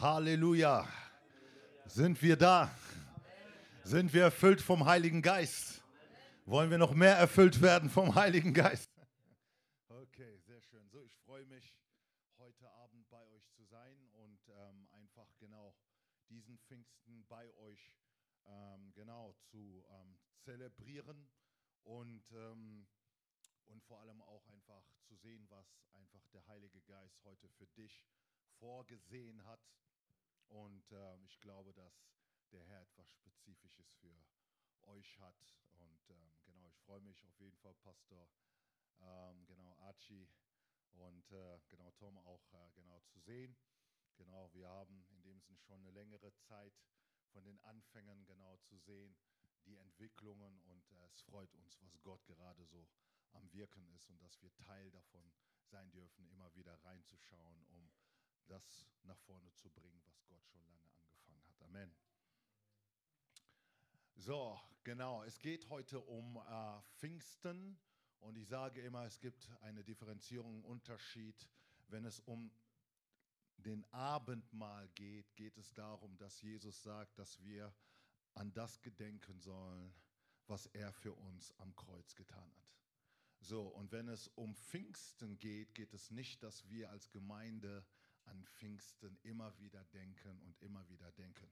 [0.00, 0.88] Halleluja.
[1.86, 2.74] Sind wir da?
[3.84, 5.82] Sind wir erfüllt vom Heiligen Geist?
[6.46, 8.90] Wollen wir noch mehr erfüllt werden vom Heiligen Geist?
[9.88, 10.88] Okay, sehr schön.
[10.88, 11.76] So, ich freue mich,
[12.38, 15.74] heute Abend bei euch zu sein und ähm, einfach genau
[16.30, 17.94] diesen Pfingsten bei euch
[18.46, 21.28] ähm, genau zu ähm, zelebrieren
[21.84, 22.86] und, ähm,
[23.66, 28.04] und vor allem auch einfach zu sehen, was einfach der Heilige Geist heute für dich
[28.58, 29.60] vorgesehen hat.
[30.52, 32.12] Und äh, ich glaube, dass
[32.52, 34.26] der Herr etwas Spezifisches für
[34.82, 35.46] euch hat.
[35.72, 38.28] Und ähm, genau, ich freue mich auf jeden Fall, Pastor,
[39.00, 40.28] ähm, genau, Archie
[40.92, 43.56] und äh, genau Tom auch äh, genau zu sehen.
[44.16, 46.74] Genau, wir haben in dem Sinne schon eine längere Zeit
[47.30, 49.16] von den Anfängen genau zu sehen,
[49.64, 52.86] die Entwicklungen und äh, es freut uns, was Gott gerade so
[53.32, 55.32] am Wirken ist und dass wir Teil davon
[55.70, 57.90] sein dürfen, immer wieder reinzuschauen, um
[58.46, 61.62] das nach vorne zu bringen, was Gott schon lange angefangen hat.
[61.62, 61.92] Amen.
[64.16, 65.22] So, genau.
[65.24, 67.78] Es geht heute um äh, Pfingsten
[68.20, 71.48] und ich sage immer, es gibt eine Differenzierung, einen Unterschied.
[71.88, 72.52] Wenn es um
[73.56, 77.74] den Abendmahl geht, geht es darum, dass Jesus sagt, dass wir
[78.34, 79.94] an das gedenken sollen,
[80.46, 82.72] was er für uns am Kreuz getan hat.
[83.40, 87.84] So, und wenn es um Pfingsten geht, geht es nicht, dass wir als Gemeinde
[88.26, 91.50] an Pfingsten immer wieder denken und immer wieder denken.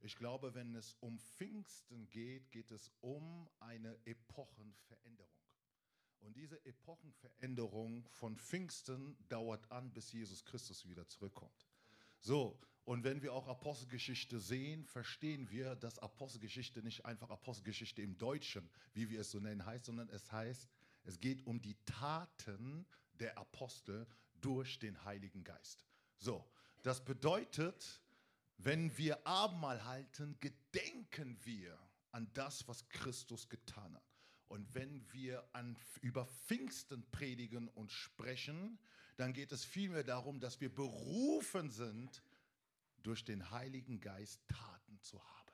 [0.00, 5.32] Ich glaube, wenn es um Pfingsten geht, geht es um eine Epochenveränderung.
[6.20, 11.66] Und diese Epochenveränderung von Pfingsten dauert an, bis Jesus Christus wieder zurückkommt.
[12.20, 18.16] So, und wenn wir auch Apostelgeschichte sehen, verstehen wir, dass Apostelgeschichte nicht einfach Apostelgeschichte im
[18.16, 20.68] Deutschen, wie wir es so nennen, heißt, sondern es heißt,
[21.04, 24.06] es geht um die Taten der Apostel
[24.40, 25.84] durch den Heiligen Geist.
[26.18, 26.44] So,
[26.82, 28.00] das bedeutet,
[28.58, 31.78] wenn wir Abendmahl halten, gedenken wir
[32.12, 34.02] an das, was Christus getan hat.
[34.48, 38.78] Und wenn wir an, über Pfingsten predigen und sprechen,
[39.16, 42.22] dann geht es vielmehr darum, dass wir berufen sind,
[43.02, 45.52] durch den Heiligen Geist Taten zu haben.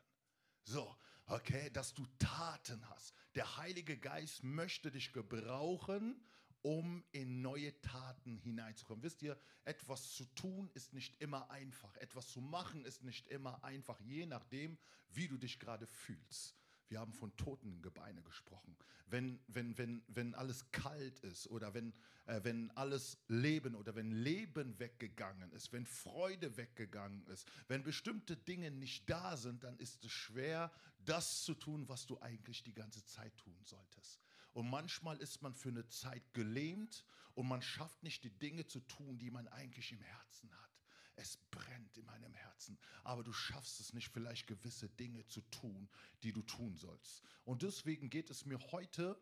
[0.64, 0.96] So,
[1.26, 3.14] okay, dass du Taten hast.
[3.34, 6.24] Der Heilige Geist möchte dich gebrauchen,
[6.62, 9.02] um in neue Taten hineinzukommen.
[9.02, 11.94] Wisst ihr, etwas zu tun ist nicht immer einfach.
[11.96, 14.78] Etwas zu machen ist nicht immer einfach, je nachdem,
[15.10, 16.56] wie du dich gerade fühlst.
[16.88, 18.76] Wir haben von toten Gebeine gesprochen.
[19.06, 21.94] Wenn, wenn, wenn, wenn alles kalt ist oder wenn,
[22.26, 28.36] äh, wenn alles Leben oder wenn Leben weggegangen ist, wenn Freude weggegangen ist, wenn bestimmte
[28.36, 32.74] Dinge nicht da sind, dann ist es schwer, das zu tun, was du eigentlich die
[32.74, 34.20] ganze Zeit tun solltest.
[34.52, 37.04] Und manchmal ist man für eine Zeit gelähmt
[37.34, 40.70] und man schafft nicht die Dinge zu tun, die man eigentlich im Herzen hat.
[41.16, 45.88] Es brennt in meinem Herzen, aber du schaffst es nicht, vielleicht gewisse Dinge zu tun,
[46.22, 47.22] die du tun sollst.
[47.44, 49.20] Und deswegen geht es mir heute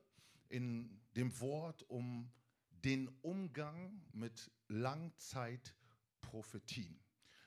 [0.48, 2.30] in dem Wort um
[2.84, 6.98] den Umgang mit Langzeitprophetien.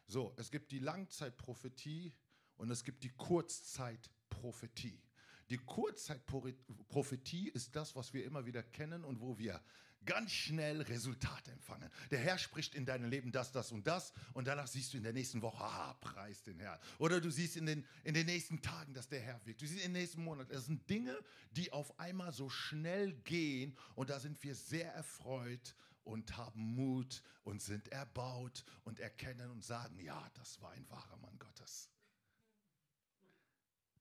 [0.08, 2.14] So, es gibt die Langzeitprophetie
[2.58, 5.02] und es gibt die Kurzzeitprophetie.
[5.50, 9.62] Die Kurzzeitprophetie ist das, was wir immer wieder kennen und wo wir
[10.06, 11.90] ganz schnell Resultate empfangen.
[12.12, 15.04] Der Herr spricht in deinem Leben das, das und das und danach siehst du in
[15.04, 16.80] der nächsten Woche, ah, preis den Herrn.
[16.98, 19.62] Oder du siehst in den, in den nächsten Tagen, dass der Herr wirkt.
[19.62, 20.52] Du siehst in den nächsten Monaten.
[20.52, 21.18] Das sind Dinge,
[21.52, 27.24] die auf einmal so schnell gehen und da sind wir sehr erfreut und haben Mut
[27.44, 31.90] und sind erbaut und erkennen und sagen, ja, das war ein wahrer Mann Gottes.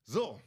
[0.05, 0.43] So,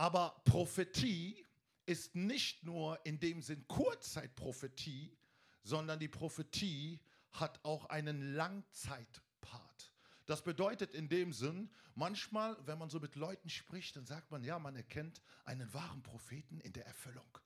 [0.00, 1.46] aber Prophetie
[1.84, 5.14] ist nicht nur in dem Sinn Kurzzeitprophetie,
[5.62, 6.98] sondern die Prophetie
[7.32, 9.92] hat auch einen Langzeitpart.
[10.24, 14.42] Das bedeutet in dem Sinn, manchmal, wenn man so mit Leuten spricht, dann sagt man,
[14.42, 17.38] ja, man erkennt einen wahren Propheten in der Erfüllung.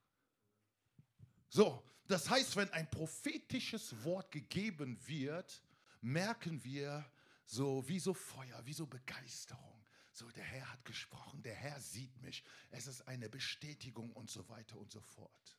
[1.48, 5.60] So, das heißt, wenn ein prophetisches Wort gegeben wird,
[6.00, 7.04] merken wir
[7.46, 9.83] so wie so Feuer, wie so Begeisterung.
[10.14, 12.44] So, der Herr hat gesprochen, der Herr sieht mich.
[12.70, 15.58] Es ist eine Bestätigung und so weiter und so fort.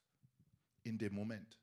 [0.84, 1.60] In dem Moment.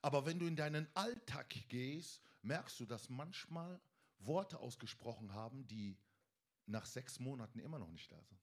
[0.00, 3.78] Aber wenn du in deinen Alltag gehst, merkst du, dass manchmal
[4.18, 5.98] Worte ausgesprochen haben, die
[6.64, 8.40] nach sechs Monaten immer noch nicht da sind.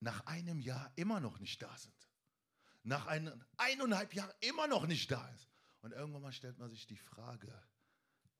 [0.00, 2.08] Nach einem Jahr immer noch nicht da sind.
[2.84, 5.50] Nach einem, eineinhalb Jahren immer noch nicht da ist.
[5.82, 7.52] Und irgendwann mal stellt man sich die Frage,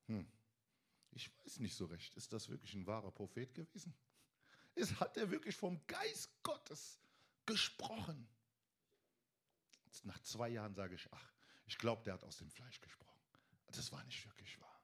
[0.06, 0.26] hm,
[1.16, 3.94] ich weiß nicht so recht, ist das wirklich ein wahrer Prophet gewesen?
[4.74, 7.00] Ist, hat er wirklich vom Geist Gottes
[7.46, 8.28] gesprochen?
[9.86, 11.32] Jetzt nach zwei Jahren sage ich, ach,
[11.66, 13.20] ich glaube, der hat aus dem Fleisch gesprochen.
[13.72, 14.82] Das war nicht wirklich wahr.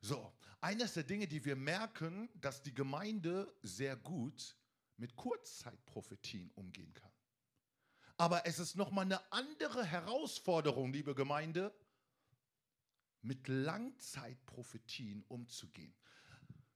[0.00, 0.32] So,
[0.62, 4.56] Eines der Dinge, die wir merken, dass die Gemeinde sehr gut
[4.96, 7.10] mit Kurzzeitprophetien umgehen kann.
[8.16, 11.74] Aber es ist nochmal eine andere Herausforderung, liebe Gemeinde,
[13.22, 15.94] mit Langzeitprophetien umzugehen.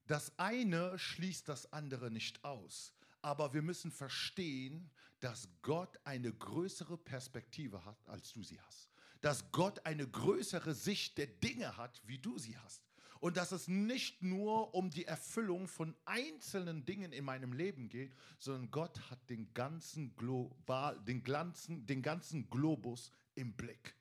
[0.06, 2.92] Das eine schließt das andere nicht aus.
[3.22, 4.90] Aber wir müssen verstehen,
[5.20, 8.88] dass Gott eine größere Perspektive hat, als du sie hast.
[9.20, 12.82] Dass Gott eine größere Sicht der Dinge hat, wie du sie hast.
[13.18, 18.14] Und dass es nicht nur um die Erfüllung von einzelnen Dingen in meinem Leben geht,
[18.38, 23.96] sondern Gott hat den ganzen, Global, den ganzen, den ganzen Globus im Blick.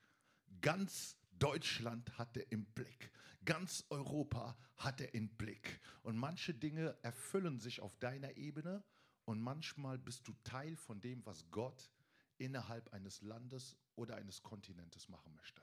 [0.61, 3.11] Ganz Deutschland hat er im Blick.
[3.43, 5.79] Ganz Europa hat er im Blick.
[6.03, 8.83] Und manche Dinge erfüllen sich auf deiner Ebene
[9.25, 11.91] und manchmal bist du Teil von dem, was Gott
[12.37, 15.61] innerhalb eines Landes oder eines Kontinentes machen möchte.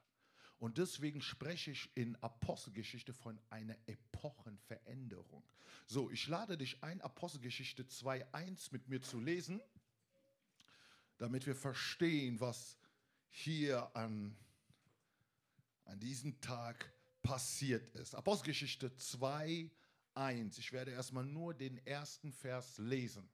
[0.59, 5.43] Und deswegen spreche ich in Apostelgeschichte von einer Epochenveränderung.
[5.87, 9.61] So, ich lade dich ein, Apostelgeschichte 2.1 mit mir zu lesen,
[11.19, 12.79] damit wir verstehen, was
[13.29, 14.37] hier an,
[15.93, 16.91] an diesem Tag
[17.23, 18.15] passiert ist.
[18.15, 20.59] Apostelgeschichte 2.1.
[20.59, 23.29] Ich werde erstmal nur den ersten Vers lesen.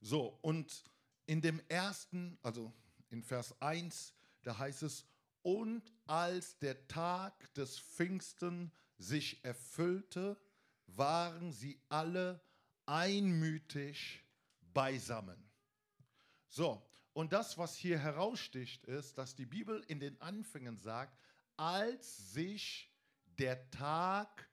[0.00, 0.84] So, und
[1.26, 2.72] in dem ersten, also
[3.10, 4.14] in Vers 1,
[4.44, 5.04] da heißt es,
[5.42, 10.40] und als der Tag des Pfingsten sich erfüllte,
[10.86, 12.40] waren sie alle
[12.86, 14.22] einmütig
[14.72, 15.50] beisammen.
[16.48, 16.80] So,
[17.12, 21.18] und das, was hier heraussticht, ist, dass die Bibel in den Anfängen sagt,
[21.56, 22.90] als sich
[23.38, 24.48] der Tag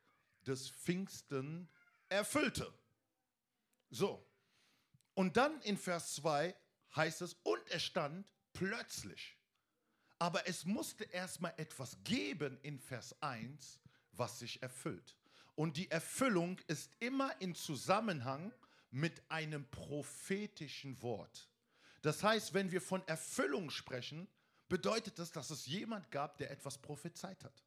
[0.45, 1.69] des Pfingsten
[2.09, 2.71] erfüllte.
[3.89, 4.25] So,
[5.13, 6.56] und dann in Vers 2
[6.95, 9.38] heißt es, und er stand plötzlich.
[10.17, 13.79] Aber es musste erstmal etwas geben in Vers 1,
[14.11, 15.17] was sich erfüllt.
[15.56, 18.53] Und die Erfüllung ist immer in Zusammenhang
[18.91, 21.50] mit einem prophetischen Wort.
[22.01, 24.27] Das heißt, wenn wir von Erfüllung sprechen,
[24.67, 27.63] bedeutet das, dass es jemand gab, der etwas prophezeit hat.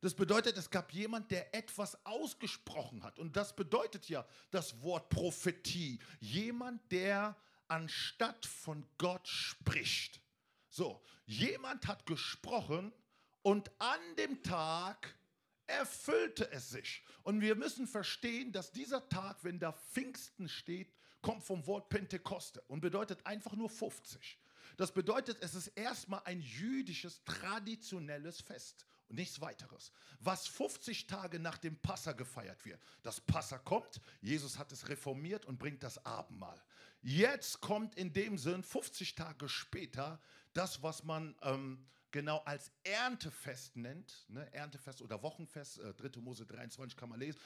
[0.00, 3.18] Das bedeutet, es gab jemand, der etwas ausgesprochen hat.
[3.18, 5.98] Und das bedeutet ja das Wort Prophetie.
[6.20, 7.36] Jemand, der
[7.66, 10.20] anstatt von Gott spricht.
[10.68, 12.92] So, jemand hat gesprochen
[13.42, 15.18] und an dem Tag
[15.66, 17.04] erfüllte es sich.
[17.22, 22.62] Und wir müssen verstehen, dass dieser Tag, wenn da Pfingsten steht, kommt vom Wort Pentekoste
[22.68, 24.38] und bedeutet einfach nur 50.
[24.76, 29.90] Das bedeutet, es ist erstmal ein jüdisches, traditionelles Fest und nichts weiteres.
[30.20, 32.80] Was 50 Tage nach dem Passa gefeiert wird.
[33.02, 36.62] Das Passa kommt, Jesus hat es reformiert und bringt das Abendmahl.
[37.02, 40.20] Jetzt kommt in dem Sinn 50 Tage später
[40.52, 44.26] das, was man ähm, genau als Erntefest nennt.
[44.28, 44.52] Ne?
[44.52, 46.20] Erntefest oder Wochenfest, äh, 3.
[46.20, 47.38] Mose 23 kann man lesen.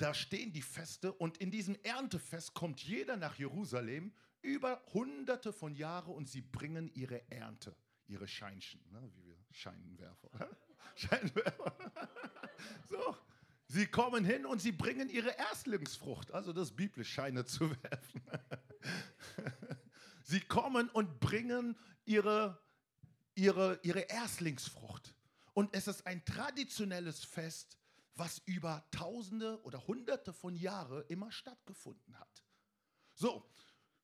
[0.00, 5.74] Da stehen die Feste und in diesem Erntefest kommt jeder nach Jerusalem über hunderte von
[5.74, 7.76] Jahren und sie bringen ihre Ernte,
[8.06, 9.10] ihre Scheinchen, ne?
[9.14, 10.30] wie wir Scheinwerfer.
[10.96, 11.76] Scheinwerfer.
[12.88, 13.14] so,
[13.66, 18.22] sie kommen hin und sie bringen ihre Erstlingsfrucht, also das biblisch Scheine zu werfen.
[20.22, 21.76] sie kommen und bringen
[22.06, 22.58] ihre,
[23.34, 25.14] ihre, ihre Erstlingsfrucht.
[25.52, 27.76] Und es ist ein traditionelles Fest,
[28.14, 32.44] was über Tausende oder Hunderte von Jahren immer stattgefunden hat.
[33.14, 33.44] So,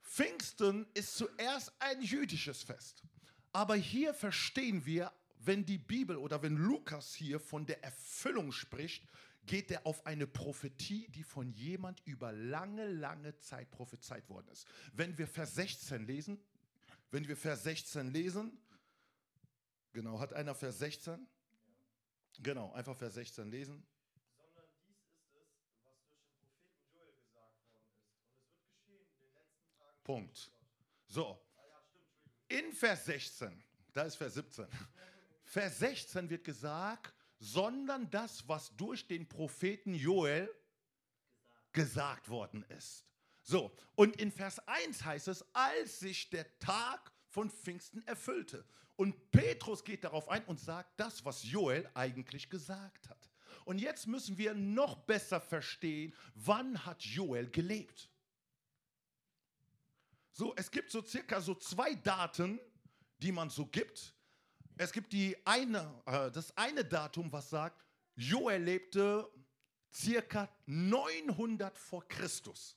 [0.02, 3.02] Pfingsten ist zuerst ein jüdisches Fest.
[3.52, 9.07] Aber hier verstehen wir, wenn die Bibel oder wenn Lukas hier von der Erfüllung spricht,
[9.47, 14.66] geht er auf eine Prophetie, die von jemand über lange, lange Zeit prophezeit worden ist.
[14.92, 16.38] Wenn wir Vers 16 lesen,
[17.11, 18.59] wenn wir Vers 16 lesen,
[19.92, 21.26] genau, hat einer Vers 16?
[22.40, 23.87] Genau, einfach Vers 16 lesen.
[24.35, 28.04] Sondern dies ist es, was durch den Propheten Joel gesagt worden ist.
[28.04, 29.95] Und es wird geschehen in den letzten Tagen.
[30.06, 30.52] Punkt.
[31.08, 31.36] So.
[32.46, 34.66] In Vers 16, da ist Vers 17.
[35.42, 40.48] Vers 16 wird gesagt, sondern das, was durch den Propheten Joel
[41.72, 43.04] gesagt worden ist.
[43.42, 48.64] So, und in Vers 1 heißt es, als sich der Tag von Pfingsten erfüllte.
[48.94, 53.30] Und Petrus geht darauf ein und sagt das, was Joel eigentlich gesagt hat.
[53.64, 58.08] Und jetzt müssen wir noch besser verstehen, wann hat Joel gelebt.
[60.37, 62.61] So, es gibt so circa so zwei Daten,
[63.16, 64.14] die man so gibt.
[64.76, 67.83] Es gibt die eine, äh, das eine Datum, was sagt,
[68.16, 69.26] Joel lebte
[69.90, 72.76] circa 900 vor Christus.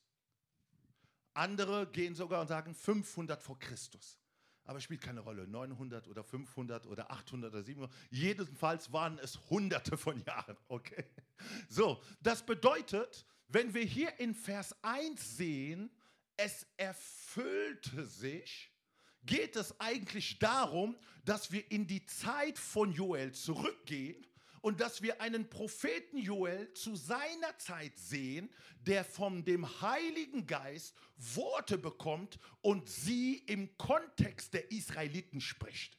[1.33, 4.17] Andere gehen sogar und sagen 500 vor Christus.
[4.63, 5.45] aber spielt keine Rolle.
[5.45, 7.93] 900 oder 500 oder 800 oder 700.
[8.09, 10.55] Jedenfalls waren es Hunderte von Jahren.
[10.69, 11.03] Okay.
[11.67, 15.91] So, das bedeutet, wenn wir hier in Vers 1 sehen,
[16.39, 18.71] es erfüllte sich,
[19.23, 24.25] geht es eigentlich darum, dass wir in die Zeit von Joel zurückgehen
[24.61, 30.95] und dass wir einen Propheten Joel zu seiner Zeit sehen, der von dem Heiligen Geist
[31.17, 35.97] Worte bekommt und sie im Kontext der Israeliten spricht.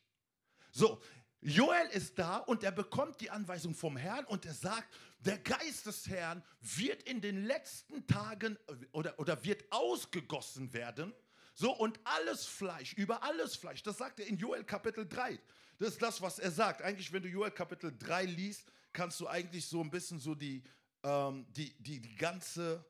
[0.73, 1.03] So,
[1.43, 5.87] Joel ist da und er bekommt die Anweisung vom Herrn und er sagt, der Geist
[5.87, 11.15] des Herrn wird in den letzten Tagen äh, oder, oder wird ausgegossen werden.
[11.55, 15.39] So, und alles Fleisch, über alles Fleisch, das sagt er in Joel Kapitel 3.
[15.79, 16.83] Das ist das, was er sagt.
[16.83, 20.63] Eigentlich, wenn du Joel Kapitel 3 liest, kannst du eigentlich so ein bisschen so die,
[21.03, 22.85] ähm, die, die, die, ganze,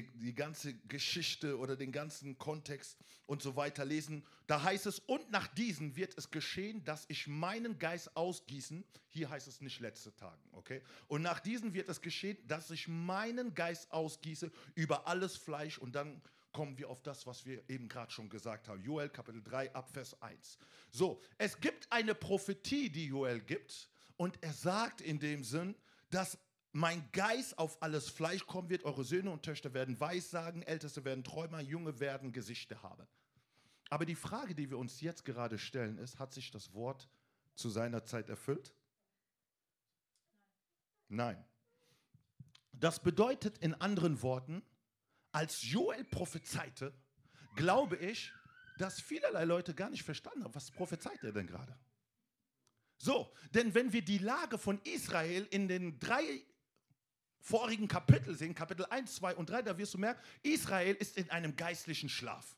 [0.00, 4.24] die ganze Geschichte oder den ganzen Kontext und so weiter lesen.
[4.46, 8.84] Da heißt es, und nach diesen wird es geschehen, dass ich meinen Geist ausgießen.
[9.08, 10.82] Hier heißt es nicht letzte Tagen, okay?
[11.08, 15.94] Und nach diesen wird es geschehen, dass ich meinen Geist ausgieße über alles Fleisch und
[15.94, 16.20] dann
[16.52, 18.82] kommen wir auf das, was wir eben gerade schon gesagt haben.
[18.82, 20.58] Joel Kapitel 3 Abvers 1.
[20.90, 25.74] So, es gibt eine Prophetie, die Joel gibt und er sagt in dem Sinn,
[26.10, 26.38] dass
[26.72, 31.22] mein Geist auf alles Fleisch kommen wird, eure Söhne und Töchter werden Weissagen, Älteste werden
[31.22, 33.06] Träumer, Junge werden Gesichter haben.
[33.90, 37.08] Aber die Frage, die wir uns jetzt gerade stellen, ist, hat sich das Wort
[37.54, 38.74] zu seiner Zeit erfüllt?
[41.08, 41.44] Nein.
[42.72, 44.62] Das bedeutet in anderen Worten,
[45.30, 46.94] als Joel prophezeite,
[47.54, 48.32] glaube ich,
[48.78, 51.78] dass vielerlei Leute gar nicht verstanden haben, was prophezeit er denn gerade.
[52.96, 56.42] So, denn wenn wir die Lage von Israel in den drei
[57.42, 61.28] vorigen Kapiteln sehen, Kapitel 1, 2 und 3, da wirst du merken, Israel ist in
[61.30, 62.56] einem geistlichen Schlaf.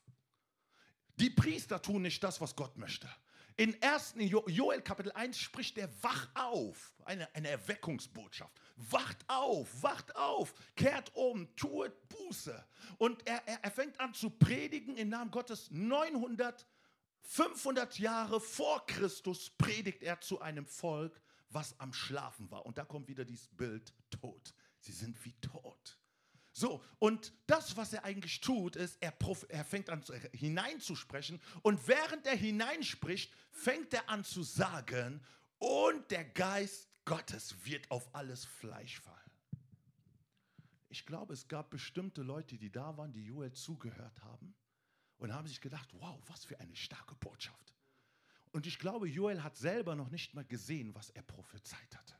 [1.17, 3.09] Die Priester tun nicht das, was Gott möchte.
[3.57, 4.15] In 1.
[4.47, 8.59] Joel Kapitel 1 spricht der Wach auf, eine, eine Erweckungsbotschaft.
[8.75, 12.65] Wacht auf, wacht auf, kehrt um, tut Buße.
[12.97, 15.71] Und er, er, er fängt an zu predigen im Namen Gottes.
[15.71, 16.67] 900,
[17.21, 22.65] 500 Jahre vor Christus predigt er zu einem Volk, was am Schlafen war.
[22.65, 24.53] Und da kommt wieder dieses Bild tot.
[24.85, 25.97] Sie sind wie tot.
[26.53, 29.13] So, und das, was er eigentlich tut, ist, er,
[29.49, 35.25] er fängt an hineinzusprechen und während er hineinspricht, fängt er an zu sagen,
[35.57, 39.19] und der Geist Gottes wird auf alles Fleisch fallen.
[40.89, 44.55] Ich glaube, es gab bestimmte Leute, die da waren, die Joel zugehört haben
[45.17, 47.73] und haben sich gedacht, wow, was für eine starke Botschaft.
[48.51, 52.15] Und ich glaube, Joel hat selber noch nicht mal gesehen, was er prophezeit hatte.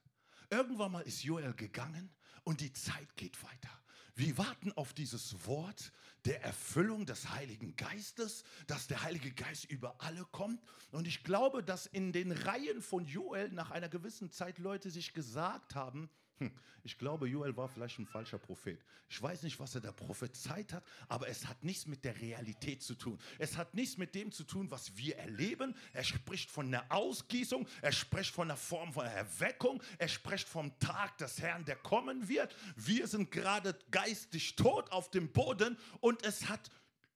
[0.50, 2.14] Irgendwann mal ist Joel gegangen
[2.46, 3.70] und die Zeit geht weiter.
[4.16, 5.92] Wir warten auf dieses Wort
[6.24, 10.62] der Erfüllung des Heiligen Geistes, dass der Heilige Geist über alle kommt.
[10.92, 15.14] Und ich glaube, dass in den Reihen von Joel nach einer gewissen Zeit Leute sich
[15.14, 16.52] gesagt haben, hm,
[16.84, 18.84] ich glaube, Joel war vielleicht ein falscher Prophet.
[19.10, 22.84] Ich weiß nicht, was er da prophezeit hat, aber es hat nichts mit der Realität
[22.84, 23.20] zu tun.
[23.40, 25.76] Es hat nichts mit dem zu tun, was wir erleben.
[25.94, 30.78] Er spricht von einer Ausgießung, er spricht von einer Form von Erweckung, er spricht vom
[30.80, 32.56] Tag des Herrn, der kommen wird.
[32.76, 36.70] Wir sind gerade geistig tot auf dem Boden und es hat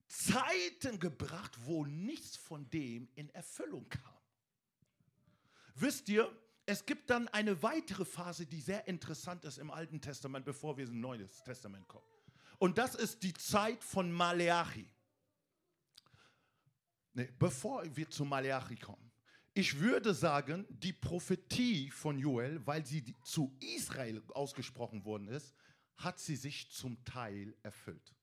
[0.08, 4.20] Zeiten gebracht, wo nichts von dem in Erfüllung kam.
[5.76, 6.36] Wisst ihr,
[6.70, 10.86] es gibt dann eine weitere Phase, die sehr interessant ist im Alten Testament, bevor wir
[10.86, 12.06] ins Neue Testament kommen.
[12.60, 14.88] Und das ist die Zeit von Maleachi.
[17.14, 19.12] Nee, bevor wir zu Maleachi kommen.
[19.56, 25.56] Ich würde sagen, die Prophetie von Joel, weil sie zu Israel ausgesprochen worden ist,
[25.96, 28.14] hat sie sich zum Teil erfüllt.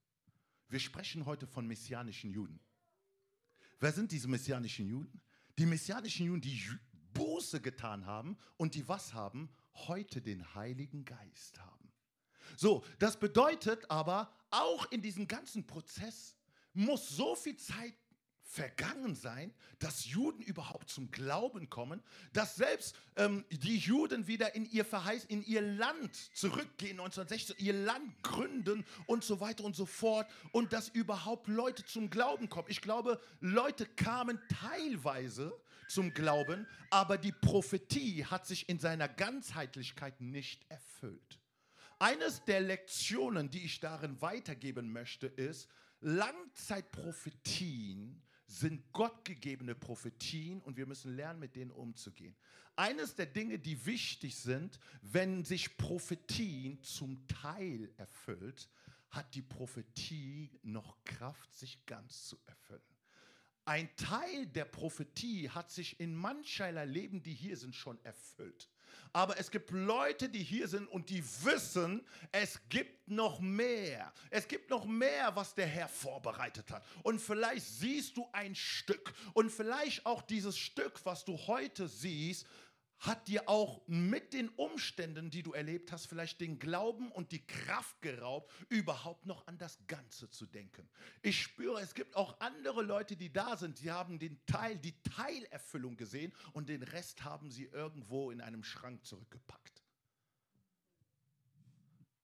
[0.68, 2.60] Wir sprechen heute von messianischen Juden.
[3.80, 5.20] Wer sind diese messianischen Juden?
[5.58, 6.62] Die messianischen Juden, die
[7.16, 9.48] Buße getan haben und die was haben?
[9.74, 11.92] Heute den Heiligen Geist haben.
[12.56, 16.36] So, das bedeutet aber, auch in diesem ganzen Prozess
[16.72, 17.94] muss so viel Zeit
[18.46, 22.00] vergangen sein, dass Juden überhaupt zum Glauben kommen,
[22.32, 27.72] dass selbst ähm, die Juden wieder in ihr Verheiß, in ihr Land zurückgehen, 1916, ihr
[27.72, 32.68] Land gründen und so weiter und so fort und dass überhaupt Leute zum Glauben kommen.
[32.70, 35.52] Ich glaube, Leute kamen teilweise
[35.88, 41.40] zum Glauben, aber die Prophetie hat sich in seiner Ganzheitlichkeit nicht erfüllt.
[41.98, 45.68] Eines der Lektionen, die ich darin weitergeben möchte, ist,
[46.00, 48.22] Langzeitprophetien
[48.56, 52.34] sind gottgegebene Prophetien und wir müssen lernen, mit denen umzugehen.
[52.74, 58.68] Eines der Dinge, die wichtig sind, wenn sich Prophetien zum Teil erfüllt,
[59.10, 62.82] hat die Prophetie noch Kraft, sich ganz zu erfüllen.
[63.64, 68.70] ein Teil der Prophetie hat sich in mancherlei Leben, die hier sind, schon erfüllt.
[69.12, 74.12] Aber es gibt Leute, die hier sind und die wissen, es gibt noch mehr.
[74.30, 76.84] Es gibt noch mehr, was der Herr vorbereitet hat.
[77.02, 79.12] Und vielleicht siehst du ein Stück.
[79.32, 82.46] Und vielleicht auch dieses Stück, was du heute siehst,
[82.98, 87.46] hat dir auch mit den Umständen, die du erlebt hast, vielleicht den Glauben und die
[87.46, 90.88] Kraft geraubt, überhaupt noch an das Ganze zu denken.
[91.22, 95.00] Ich spüre, es gibt auch andere Leute, die da sind, die haben den Teil, die
[95.02, 99.82] Teilerfüllung gesehen und den Rest haben sie irgendwo in einem Schrank zurückgepackt.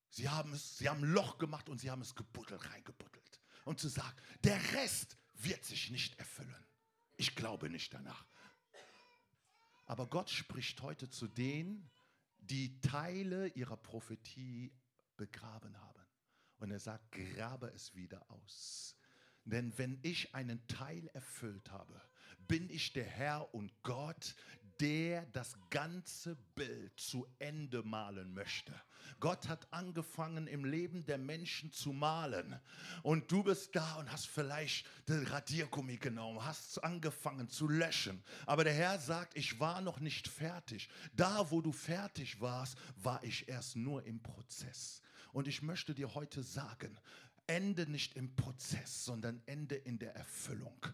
[0.08, 3.40] Sie haben es, sie haben ein Loch gemacht und sie haben es gebuddelt, reingebuddelt.
[3.64, 6.66] Und zu sagen, der Rest wird sich nicht erfüllen.
[7.16, 8.26] Ich glaube nicht danach.
[9.86, 11.90] Aber Gott spricht heute zu denen,
[12.38, 14.72] die Teile ihrer Prophetie
[15.16, 16.06] begraben haben.
[16.58, 18.96] Und er sagt, grabe es wieder aus.
[19.44, 22.00] Denn wenn ich einen Teil erfüllt habe,
[22.46, 24.36] bin ich der Herr und Gott,
[24.80, 28.72] der das ganze Bild zu Ende malen möchte.
[29.20, 32.58] Gott hat angefangen im Leben der Menschen zu malen.
[33.02, 38.22] Und du bist da und hast vielleicht den Radiergummi genommen, hast angefangen zu löschen.
[38.46, 40.88] Aber der Herr sagt, ich war noch nicht fertig.
[41.14, 45.02] Da, wo du fertig warst, war ich erst nur im Prozess.
[45.32, 46.98] Und ich möchte dir heute sagen,
[47.46, 50.86] Ende nicht im Prozess, sondern Ende in der Erfüllung.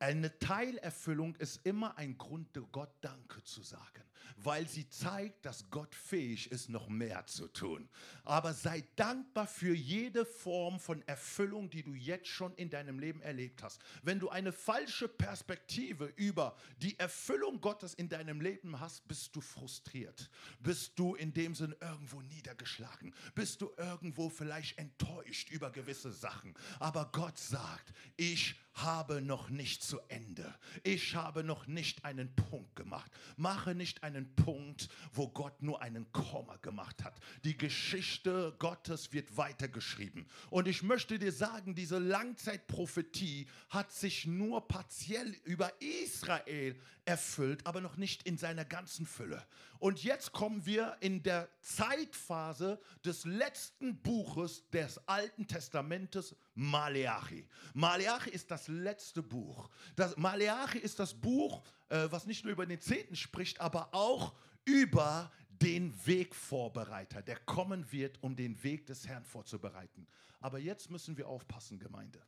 [0.00, 4.04] Eine Teilerfüllung ist immer ein Grund, Gott Danke zu sagen,
[4.36, 7.88] weil sie zeigt, dass Gott fähig ist, noch mehr zu tun.
[8.24, 13.20] Aber sei dankbar für jede Form von Erfüllung, die du jetzt schon in deinem Leben
[13.22, 13.80] erlebt hast.
[14.02, 19.40] Wenn du eine falsche Perspektive über die Erfüllung Gottes in deinem Leben hast, bist du
[19.40, 20.30] frustriert.
[20.60, 23.12] Bist du in dem Sinn irgendwo niedergeschlagen.
[23.34, 26.54] Bist du irgendwo vielleicht enttäuscht über gewisse Sachen.
[26.78, 30.54] Aber Gott sagt, ich habe noch nicht zu Ende.
[30.82, 33.10] Ich habe noch nicht einen Punkt gemacht.
[33.36, 37.18] Mache nicht einen Punkt, wo Gott nur einen Komma gemacht hat.
[37.44, 40.26] Die Geschichte Gottes wird weitergeschrieben.
[40.50, 47.80] Und ich möchte dir sagen, diese Langzeitprophetie hat sich nur partiell über Israel erfüllt, aber
[47.80, 49.42] noch nicht in seiner ganzen Fülle.
[49.78, 57.48] Und jetzt kommen wir in der Zeitphase des letzten Buches des Alten Testamentes, Maleachi.
[57.72, 59.70] Maleachi ist das letzte Buch.
[59.96, 64.34] Das Maleachi ist das Buch, äh, was nicht nur über den Zehnten spricht, aber auch
[64.66, 70.06] über den Wegvorbereiter, der kommen wird, um den Weg des Herrn vorzubereiten.
[70.40, 72.22] Aber jetzt müssen wir aufpassen, Gemeinde.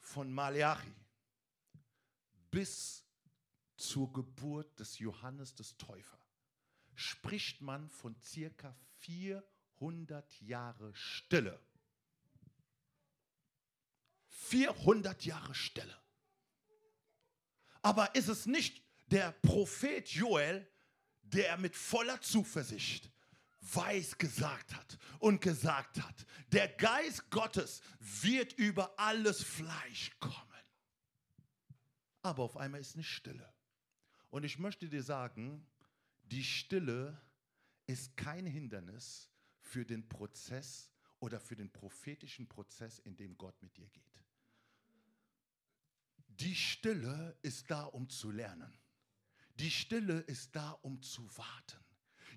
[0.00, 0.92] Von Maleachi
[2.50, 3.04] bis
[3.76, 6.18] zur Geburt des Johannes des Täufer
[6.94, 11.60] spricht man von circa 400 Jahre Stille.
[14.28, 15.96] 400 Jahre Stille.
[17.82, 20.66] Aber ist es nicht der Prophet Joel,
[21.22, 23.10] der mit voller Zuversicht
[23.60, 30.34] weiß gesagt hat und gesagt hat, der Geist Gottes wird über alles Fleisch kommen.
[32.22, 33.53] Aber auf einmal ist eine Stille.
[34.34, 35.64] Und ich möchte dir sagen,
[36.24, 37.16] die Stille
[37.86, 43.76] ist kein Hindernis für den Prozess oder für den prophetischen Prozess, in dem Gott mit
[43.76, 44.24] dir geht.
[46.26, 48.76] Die Stille ist da, um zu lernen.
[49.54, 51.84] Die Stille ist da, um zu warten.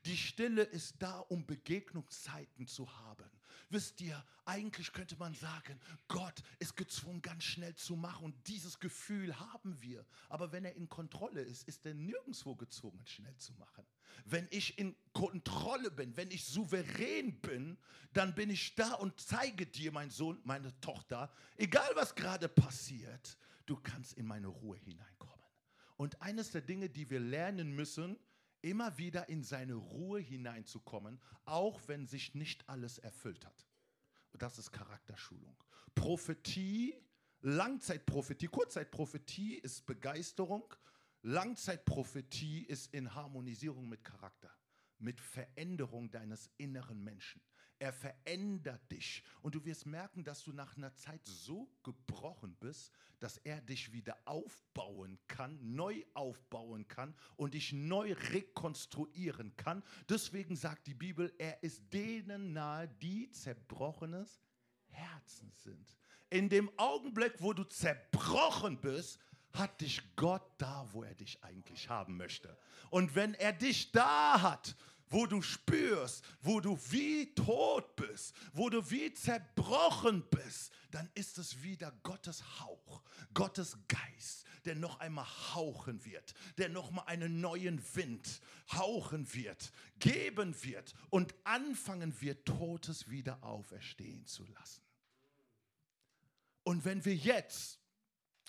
[0.05, 3.29] Die Stille ist da, um Begegnungszeiten zu haben.
[3.69, 8.79] Wisst ihr, eigentlich könnte man sagen, Gott ist gezwungen, ganz schnell zu machen und dieses
[8.79, 10.05] Gefühl haben wir.
[10.29, 13.85] Aber wenn er in Kontrolle ist, ist er nirgendwo gezwungen, schnell zu machen.
[14.23, 17.77] Wenn ich in Kontrolle bin, wenn ich souverän bin,
[18.13, 23.37] dann bin ich da und zeige dir, mein Sohn, meine Tochter, egal was gerade passiert,
[23.65, 25.35] du kannst in meine Ruhe hineinkommen.
[25.97, 28.17] Und eines der Dinge, die wir lernen müssen,
[28.61, 33.67] immer wieder in seine Ruhe hineinzukommen, auch wenn sich nicht alles erfüllt hat.
[34.33, 35.55] Das ist Charakterschulung.
[35.95, 36.95] Prophetie,
[37.41, 40.73] Langzeitprophetie, Kurzzeitprophetie ist Begeisterung,
[41.23, 44.51] Langzeitprophetie ist in Harmonisierung mit Charakter,
[44.99, 47.41] mit Veränderung deines inneren Menschen.
[47.79, 49.23] Er verändert dich.
[49.41, 53.91] Und du wirst merken, dass du nach einer Zeit so gebrochen bist, dass er dich
[53.91, 59.83] wieder aufbauen kann, neu aufbauen kann und dich neu rekonstruieren kann.
[60.09, 64.41] Deswegen sagt die Bibel, er ist denen nahe, die zerbrochenes
[64.87, 65.95] Herzen sind.
[66.29, 69.19] In dem Augenblick, wo du zerbrochen bist,
[69.53, 72.57] hat dich Gott da, wo er dich eigentlich haben möchte.
[72.89, 74.75] Und wenn er dich da hat,
[75.09, 81.37] wo du spürst, wo du wie tot bist, wo du wie zerbrochen bist, dann ist
[81.37, 87.39] es wieder Gottes Hauch, Gottes Geist, der noch einmal hauchen wird, der noch mal einen
[87.39, 88.41] neuen Wind
[88.71, 94.81] hauchen wird, geben wird und anfangen wird, Totes wieder auferstehen zu lassen.
[96.63, 97.79] Und wenn wir jetzt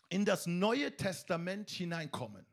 [0.09, 2.45] in das Neue Testament hineinkommen,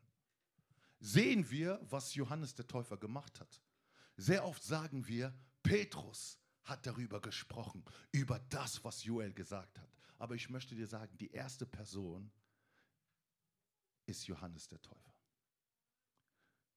[1.00, 3.60] sehen wir, was Johannes der Täufer gemacht hat.
[4.16, 9.88] Sehr oft sagen wir, Petrus hat darüber gesprochen, über das, was Joel gesagt hat.
[10.18, 12.30] Aber ich möchte dir sagen, die erste Person
[14.06, 15.14] ist Johannes der Täufer.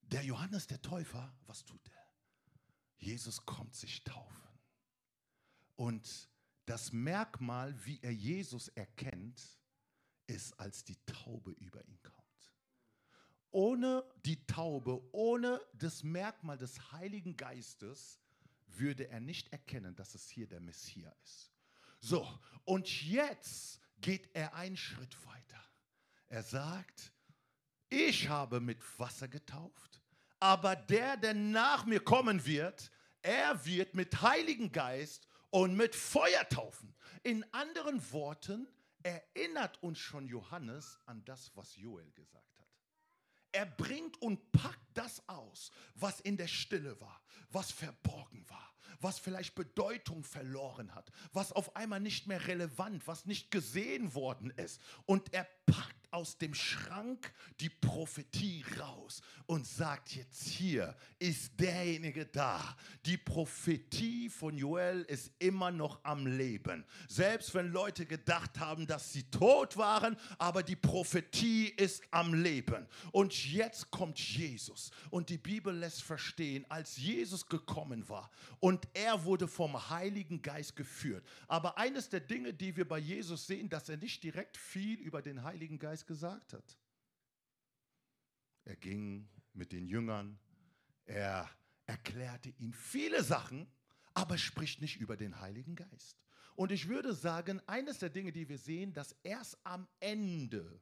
[0.02, 2.14] Der Johannes der Täufer, was tut er?
[2.98, 4.60] Jesus kommt sich taufen.
[5.76, 6.30] Und
[6.66, 9.42] das Merkmal, wie er Jesus erkennt,
[10.28, 12.19] ist, als die Taube über ihn kommt
[13.52, 18.20] ohne die Taube, ohne das Merkmal des Heiligen Geistes,
[18.68, 21.52] würde er nicht erkennen, dass es hier der Messias ist.
[22.00, 22.28] So,
[22.66, 25.64] und jetzt geht er einen Schritt weiter.
[26.28, 27.12] Er sagt,
[27.90, 30.02] ich habe mit Wasser getauft,
[30.40, 36.48] aber der, der nach mir kommen wird, er wird mit Heiligen Geist und mit Feuer
[36.48, 36.96] taufen.
[37.24, 38.68] In anderen Worten
[39.04, 42.59] erinnert uns schon Johannes an das, was Joel gesagt hat.
[43.52, 49.20] Er bringt und packt das aus, was in der Stille war, was verborgen war, was
[49.20, 54.82] vielleicht Bedeutung verloren hat, was auf einmal nicht mehr relevant, was nicht gesehen worden ist.
[55.06, 62.26] Und er packt aus dem Schrank die Prophetie raus und sagt jetzt hier ist derjenige
[62.26, 62.76] da.
[63.06, 66.84] Die Prophetie von Joel ist immer noch am Leben.
[67.08, 72.88] Selbst wenn Leute gedacht haben, dass sie tot waren, aber die Prophetie ist am Leben.
[73.12, 79.26] Und jetzt kommt Jesus und die Bibel lässt verstehen, als Jesus gekommen war und er
[79.26, 81.26] wurde vom Heiligen Geist geführt.
[81.48, 85.22] Aber eines der Dinge, die wir bei Jesus sehen, dass er nicht direkt viel über
[85.22, 86.78] den Heiligen Geist Geist gesagt hat.
[88.64, 90.38] Er ging mit den Jüngern,
[91.08, 91.50] er
[91.88, 93.66] erklärte ihnen viele Sachen,
[94.14, 96.22] aber spricht nicht über den Heiligen Geist.
[96.56, 100.80] Und ich würde sagen, eines der Dinge, die wir sehen, dass erst am Ende,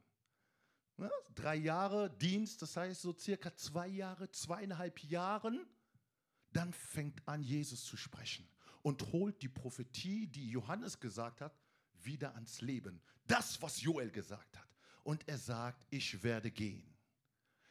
[0.97, 5.65] ne, drei Jahre Dienst, das heißt so circa zwei Jahre, zweieinhalb Jahren,
[6.57, 8.47] dann fängt an, Jesus zu sprechen
[8.81, 11.53] und holt die Prophetie, die Johannes gesagt hat,
[12.03, 12.99] wieder ans Leben.
[13.27, 14.67] Das, was Joel gesagt hat
[15.03, 16.83] und er sagt, ich werde gehen.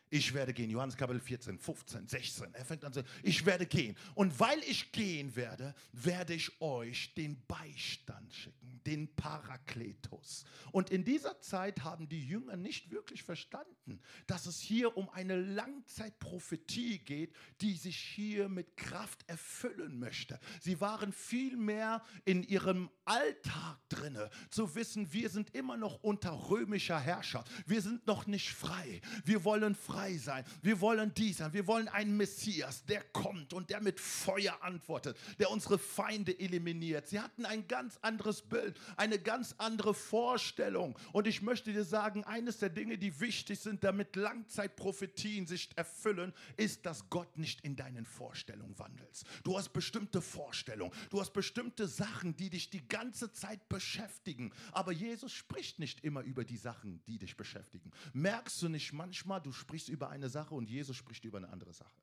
[0.09, 0.71] Ich werde gehen.
[0.71, 2.55] Johannes Kapitel 14, 15, 16.
[2.55, 3.97] Er fängt an zu sagen, ich werde gehen.
[4.15, 10.45] Und weil ich gehen werde, werde ich euch den Beistand schicken, den Parakletos.
[10.73, 15.37] Und in dieser Zeit haben die Jünger nicht wirklich verstanden, dass es hier um eine
[15.37, 20.39] Langzeitprophetie geht, die sich hier mit Kraft erfüllen möchte.
[20.61, 26.49] Sie waren viel mehr in ihrem Alltag drinne, zu wissen, wir sind immer noch unter
[26.49, 27.51] römischer Herrschaft.
[27.67, 29.01] Wir sind noch nicht frei.
[29.25, 30.45] Wir wollen frei sein.
[30.63, 31.53] Wir wollen dies sein.
[31.53, 37.09] Wir wollen einen Messias, der kommt und der mit Feuer antwortet, der unsere Feinde eliminiert.
[37.09, 40.99] Sie hatten ein ganz anderes Bild, eine ganz andere Vorstellung.
[41.13, 46.33] Und ich möchte dir sagen, eines der Dinge, die wichtig sind, damit Langzeitprophetien sich erfüllen,
[46.57, 49.25] ist, dass Gott nicht in deinen Vorstellungen wandelt.
[49.45, 54.53] Du hast bestimmte Vorstellungen, du hast bestimmte Sachen, die dich die ganze Zeit beschäftigen.
[54.73, 57.91] Aber Jesus spricht nicht immer über die Sachen, die dich beschäftigen.
[58.13, 61.73] Merkst du nicht manchmal, du sprichst über eine Sache und Jesus spricht über eine andere
[61.73, 61.95] Sache?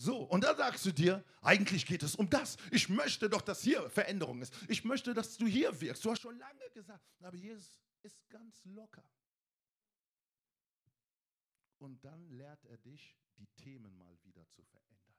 [0.00, 2.56] So, und dann sagst du dir, eigentlich geht es um das.
[2.70, 4.54] Ich möchte doch, dass hier Veränderung ist.
[4.66, 6.02] Ich möchte, dass du hier wirkst.
[6.02, 9.04] Du hast schon lange gesagt, aber Jesus ist ganz locker.
[11.76, 15.14] Und dann lehrt er dich, die Themen mal wieder zu verändern.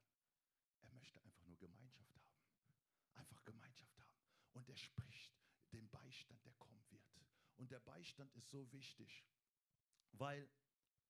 [0.80, 2.02] Er möchte einfach nur Gemeinschaft
[3.14, 4.18] einfach Gemeinschaft haben.
[4.54, 5.32] Und er spricht
[5.70, 7.06] den Beistand, der kommen wird.
[7.56, 9.24] Und der Beistand ist so wichtig,
[10.10, 10.50] weil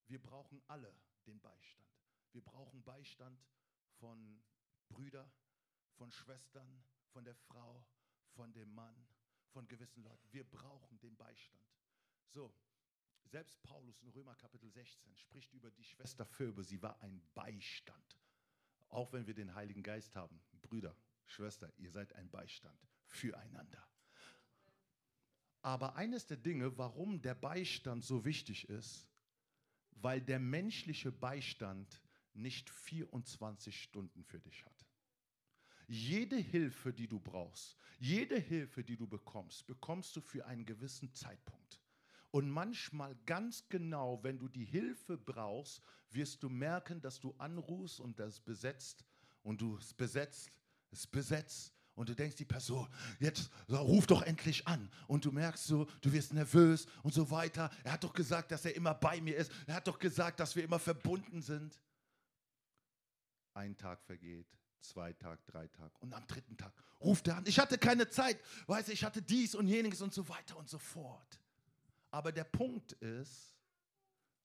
[0.08, 1.88] wir brauchen alle den Beistand.
[2.32, 3.42] Wir brauchen Beistand
[4.02, 4.42] von
[4.88, 5.30] Brüdern,
[5.92, 7.86] von Schwestern, von der Frau,
[8.34, 8.96] von dem Mann,
[9.50, 10.32] von gewissen Leuten.
[10.32, 11.64] Wir brauchen den Beistand.
[12.26, 12.52] So,
[13.26, 16.64] selbst Paulus in Römer Kapitel 16 spricht über die Schwester Phoebe.
[16.64, 18.18] Sie war ein Beistand.
[18.88, 20.42] Auch wenn wir den Heiligen Geist haben.
[20.62, 23.86] Brüder, Schwester, ihr seid ein Beistand füreinander.
[25.60, 29.08] Aber eines der Dinge, warum der Beistand so wichtig ist,
[29.92, 32.02] weil der menschliche Beistand
[32.34, 34.86] nicht 24 Stunden für dich hat.
[35.88, 41.12] Jede Hilfe, die du brauchst, jede Hilfe, die du bekommst, bekommst du für einen gewissen
[41.12, 41.80] Zeitpunkt.
[42.30, 48.00] Und manchmal ganz genau, wenn du die Hilfe brauchst, wirst du merken, dass du anrufst
[48.00, 49.04] und das besetzt
[49.42, 50.50] und du es besetzt,
[50.90, 52.88] es besetzt und du denkst, die Person,
[53.20, 54.90] jetzt ruf doch endlich an.
[55.08, 57.70] Und du merkst so, du wirst nervös und so weiter.
[57.84, 59.52] Er hat doch gesagt, dass er immer bei mir ist.
[59.66, 61.78] Er hat doch gesagt, dass wir immer verbunden sind.
[63.54, 64.46] Ein Tag vergeht,
[64.80, 67.46] zwei Tag, drei Tag und am dritten Tag ruft er an.
[67.46, 70.78] Ich hatte keine Zeit, weiß ich hatte dies und jeniges und so weiter und so
[70.78, 71.40] fort.
[72.10, 73.56] Aber der Punkt ist,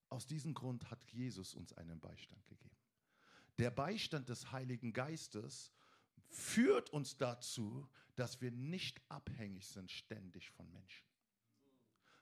[0.09, 2.75] aus diesem Grund hat Jesus uns einen Beistand gegeben.
[3.57, 5.73] Der Beistand des Heiligen Geistes
[6.29, 11.05] führt uns dazu, dass wir nicht abhängig sind ständig von Menschen.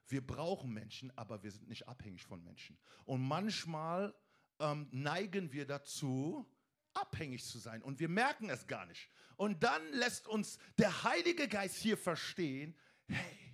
[0.08, 2.78] Wir brauchen Menschen, aber wir sind nicht abhängig von Menschen.
[3.06, 4.16] Und manchmal
[4.60, 6.46] ähm, neigen wir dazu,
[6.96, 9.10] abhängig zu sein und wir merken es gar nicht.
[9.36, 12.76] Und dann lässt uns der Heilige Geist hier verstehen,
[13.08, 13.54] hey,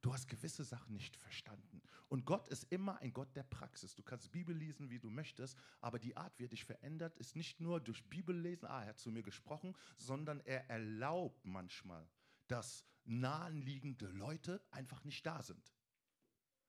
[0.00, 1.82] du hast gewisse Sachen nicht verstanden.
[2.08, 3.94] Und Gott ist immer ein Gott der Praxis.
[3.94, 7.36] Du kannst Bibel lesen, wie du möchtest, aber die Art, wie er dich verändert, ist
[7.36, 12.06] nicht nur durch Bibellesen, ah, er hat zu mir gesprochen, sondern er erlaubt manchmal,
[12.48, 15.72] dass nahenliegende Leute einfach nicht da sind.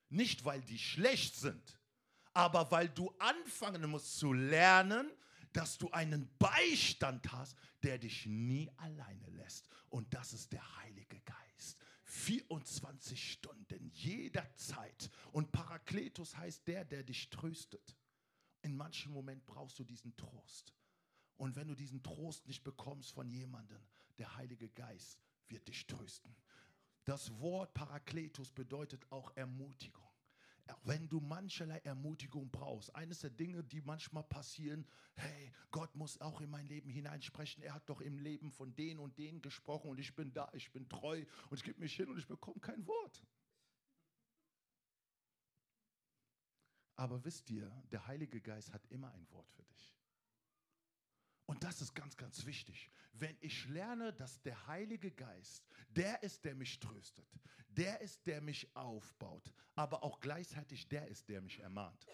[0.07, 1.77] Nicht, weil die schlecht sind,
[2.33, 5.11] aber weil du anfangen musst zu lernen,
[5.53, 9.69] dass du einen Beistand hast, der dich nie alleine lässt.
[9.89, 11.77] Und das ist der Heilige Geist.
[12.05, 15.09] 24 Stunden, jederzeit.
[15.31, 17.95] Und Parakletos heißt der, der dich tröstet.
[18.61, 20.73] In manchen Moment brauchst du diesen Trost.
[21.37, 23.81] Und wenn du diesen Trost nicht bekommst von jemandem,
[24.17, 26.35] der Heilige Geist wird dich trösten.
[27.05, 30.12] Das Wort Parakletos bedeutet auch Ermutigung
[30.83, 36.41] wenn du mancherlei Ermutigung brauchst, eines der Dinge, die manchmal passieren, hey, Gott muss auch
[36.41, 37.63] in mein Leben hineinsprechen.
[37.63, 40.71] Er hat doch im Leben von den und denen gesprochen und ich bin da, ich
[40.71, 43.25] bin treu und ich gebe mich hin und ich bekomme kein Wort.
[46.95, 49.93] Aber wisst ihr, der Heilige Geist hat immer ein Wort für dich.
[51.45, 52.89] Und das ist ganz, ganz wichtig.
[53.13, 57.27] Wenn ich lerne, dass der Heilige Geist, der ist, der mich tröstet,
[57.67, 62.07] der ist, der mich aufbaut, aber auch gleichzeitig der ist, der mich ermahnt.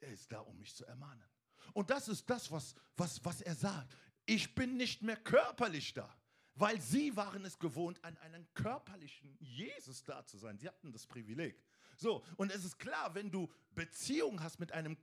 [0.00, 1.28] Er ist da, um mich zu ermahnen.
[1.74, 3.96] Und das ist das, was, was, was er sagt.
[4.26, 6.16] Ich bin nicht mehr körperlich da,
[6.54, 10.58] weil sie waren es gewohnt, an einem körperlichen Jesus da zu sein.
[10.58, 11.62] Sie hatten das Privileg.
[11.96, 14.96] So, und es ist klar, wenn du Beziehung hast mit einem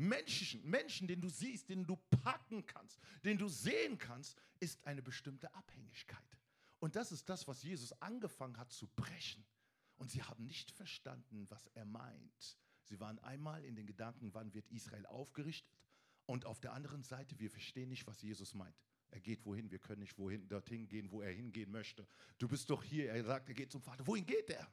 [0.00, 5.02] menschlichen Menschen, den du siehst, den du packen kannst, den du sehen kannst, ist eine
[5.02, 6.18] bestimmte Abhängigkeit.
[6.78, 9.44] Und das ist das, was Jesus angefangen hat zu brechen.
[9.96, 12.58] Und sie haben nicht verstanden, was er meint.
[12.84, 15.70] Sie waren einmal in den Gedanken, wann wird Israel aufgerichtet?
[16.24, 18.74] Und auf der anderen Seite, wir verstehen nicht, was Jesus meint.
[19.10, 22.06] Er geht wohin, wir können nicht wohin, dorthin gehen, wo er hingehen möchte.
[22.38, 24.06] Du bist doch hier, er sagt, er geht zum Vater.
[24.06, 24.72] Wohin geht er?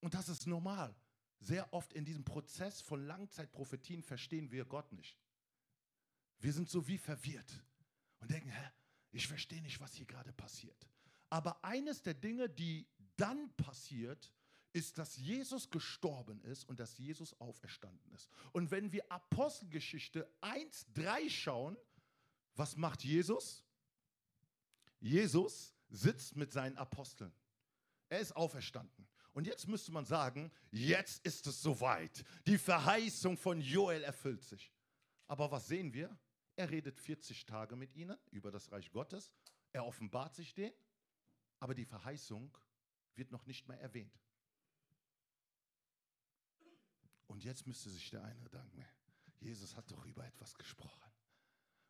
[0.00, 0.94] Und das ist normal.
[1.42, 5.18] Sehr oft in diesem Prozess von Langzeitprophetien verstehen wir Gott nicht.
[6.38, 7.60] Wir sind so wie verwirrt
[8.20, 8.70] und denken, hä,
[9.10, 10.86] ich verstehe nicht, was hier gerade passiert.
[11.30, 14.32] Aber eines der Dinge, die dann passiert,
[14.72, 18.30] ist, dass Jesus gestorben ist und dass Jesus auferstanden ist.
[18.52, 21.76] Und wenn wir Apostelgeschichte 1, 3 schauen,
[22.54, 23.64] was macht Jesus?
[25.00, 27.32] Jesus sitzt mit seinen Aposteln.
[28.08, 29.08] Er ist auferstanden.
[29.32, 32.24] Und jetzt müsste man sagen, jetzt ist es soweit.
[32.46, 34.72] Die Verheißung von Joel erfüllt sich.
[35.26, 36.16] Aber was sehen wir?
[36.56, 39.32] Er redet 40 Tage mit ihnen über das Reich Gottes.
[39.72, 40.74] Er offenbart sich denen,
[41.60, 42.56] aber die Verheißung
[43.14, 44.20] wird noch nicht mehr erwähnt.
[47.26, 48.86] Und jetzt müsste sich der eine denken,
[49.40, 51.10] Jesus hat doch über etwas gesprochen.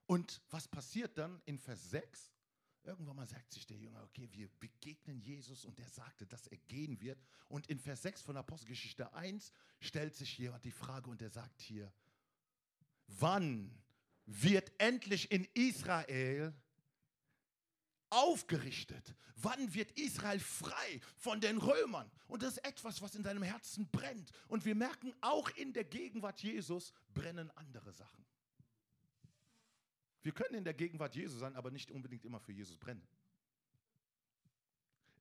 [0.07, 2.33] Und was passiert dann in Vers 6?
[2.85, 6.59] Irgendwann mal sagt sich der Jünger, okay, wir begegnen Jesus und er sagte, dass er
[6.59, 7.23] gehen wird.
[7.49, 11.61] Und in Vers 6 von Apostelgeschichte 1 stellt sich jemand die Frage und er sagt
[11.61, 11.93] hier,
[13.07, 13.73] wann
[14.27, 16.53] wird endlich in Israel
[18.11, 19.15] aufgerichtet?
[19.37, 22.11] Wann wird Israel frei von den Römern?
[22.27, 24.33] Und das ist etwas, was in seinem Herzen brennt.
[24.49, 28.25] Und wir merken auch in der Gegenwart Jesus brennen andere Sachen.
[30.23, 33.07] Wir können in der Gegenwart Jesus sein, aber nicht unbedingt immer für Jesus brennen.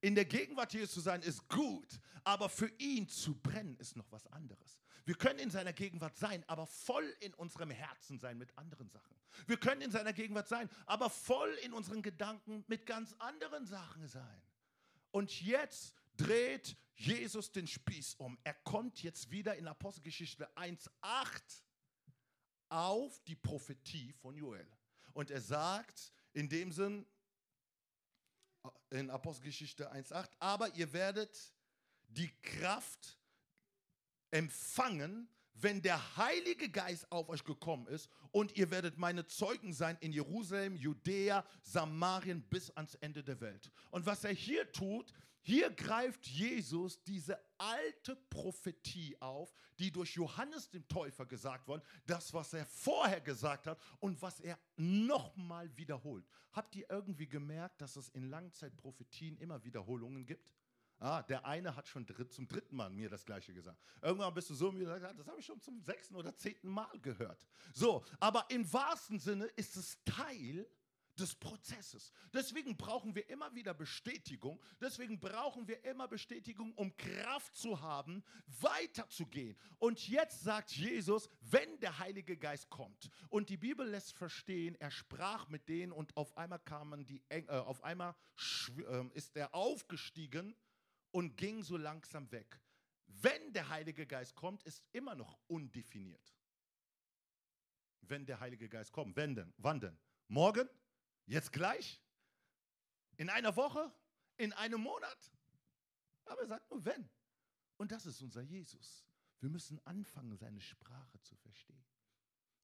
[0.01, 4.11] In der Gegenwart Jesus zu sein ist gut, aber für ihn zu brennen ist noch
[4.11, 4.79] was anderes.
[5.05, 9.15] Wir können in seiner Gegenwart sein, aber voll in unserem Herzen sein mit anderen Sachen.
[9.45, 14.07] Wir können in seiner Gegenwart sein, aber voll in unseren Gedanken mit ganz anderen Sachen
[14.07, 14.41] sein.
[15.11, 18.37] Und jetzt dreht Jesus den Spieß um.
[18.43, 21.41] Er kommt jetzt wieder in Apostelgeschichte 1.8
[22.69, 24.67] auf die Prophetie von Joel.
[25.13, 27.05] Und er sagt in dem Sinn,
[28.89, 31.53] in Apostelgeschichte 1.8, aber ihr werdet
[32.07, 33.17] die Kraft
[34.31, 39.97] empfangen, wenn der Heilige Geist auf euch gekommen ist und ihr werdet meine Zeugen sein
[39.99, 43.71] in Jerusalem, Judäa, Samarien bis ans Ende der Welt.
[43.91, 50.69] Und was er hier tut, hier greift Jesus diese alte Prophetie auf, die durch Johannes
[50.69, 56.25] dem Täufer gesagt wurde, das, was er vorher gesagt hat und was er nochmal wiederholt.
[56.53, 60.51] Habt ihr irgendwie gemerkt, dass es in Langzeitprophetien immer Wiederholungen gibt?
[60.99, 63.81] Ah, der eine hat schon dritt, zum dritten Mal mir das Gleiche gesagt.
[64.03, 67.43] Irgendwann bist du so müde, das habe ich schon zum sechsten oder zehnten Mal gehört.
[67.73, 70.67] So, aber im wahrsten Sinne ist es Teil
[71.19, 72.11] des Prozesses.
[72.33, 74.61] Deswegen brauchen wir immer wieder Bestätigung.
[74.79, 79.57] Deswegen brauchen wir immer Bestätigung, um Kraft zu haben, weiterzugehen.
[79.79, 83.09] Und jetzt sagt Jesus, wenn der Heilige Geist kommt.
[83.29, 87.47] Und die Bibel lässt verstehen, er sprach mit denen und auf einmal kamen die, äh,
[87.47, 88.15] auf einmal
[88.77, 90.55] äh, ist er aufgestiegen
[91.11, 92.59] und ging so langsam weg.
[93.07, 96.33] Wenn der Heilige Geist kommt, ist immer noch undefiniert.
[98.01, 99.53] Wenn der Heilige Geist kommt, wenn denn?
[99.57, 99.97] Wann denn?
[100.27, 100.69] Morgen?
[101.31, 102.01] Jetzt gleich?
[103.17, 103.91] In einer Woche?
[104.37, 105.31] In einem Monat?
[106.25, 107.09] Aber er sagt nur wenn.
[107.77, 109.05] Und das ist unser Jesus.
[109.39, 111.83] Wir müssen anfangen, seine Sprache zu verstehen.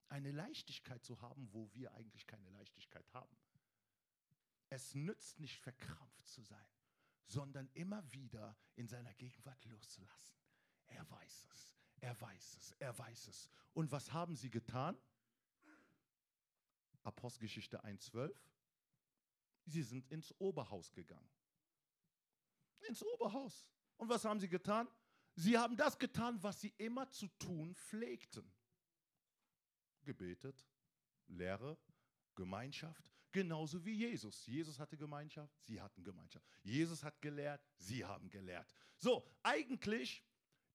[0.09, 3.35] Eine Leichtigkeit zu haben, wo wir eigentlich keine Leichtigkeit haben.
[4.69, 6.67] Es nützt nicht verkrampft zu sein
[7.27, 10.37] sondern immer wieder in seiner Gegenwart loszulassen.
[10.87, 13.49] Er weiß es, er weiß es, er weiß es.
[13.73, 14.97] Und was haben sie getan?
[17.03, 18.33] Apostelgeschichte 1.12.
[19.67, 21.29] Sie sind ins Oberhaus gegangen.
[22.87, 23.67] Ins Oberhaus.
[23.97, 24.87] Und was haben sie getan?
[25.35, 28.49] Sie haben das getan, was sie immer zu tun pflegten.
[30.03, 30.65] Gebetet,
[31.27, 31.77] Lehre,
[32.33, 34.45] Gemeinschaft, genauso wie Jesus.
[34.45, 36.47] Jesus hatte Gemeinschaft, sie hatten Gemeinschaft.
[36.63, 38.73] Jesus hat gelehrt, sie haben gelehrt.
[38.97, 40.23] So, eigentlich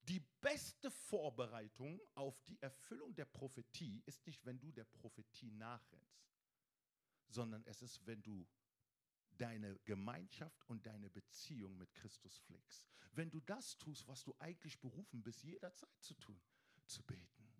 [0.03, 6.29] die beste Vorbereitung auf die Erfüllung der Prophetie ist nicht, wenn du der Prophetie nachrennst,
[7.29, 8.47] sondern es ist, wenn du
[9.43, 12.87] deine Gemeinschaft und deine Beziehung mit Christus pflegst.
[13.11, 16.41] Wenn du das tust, was du eigentlich berufen bist, jederzeit zu tun,
[16.87, 17.53] zu beten,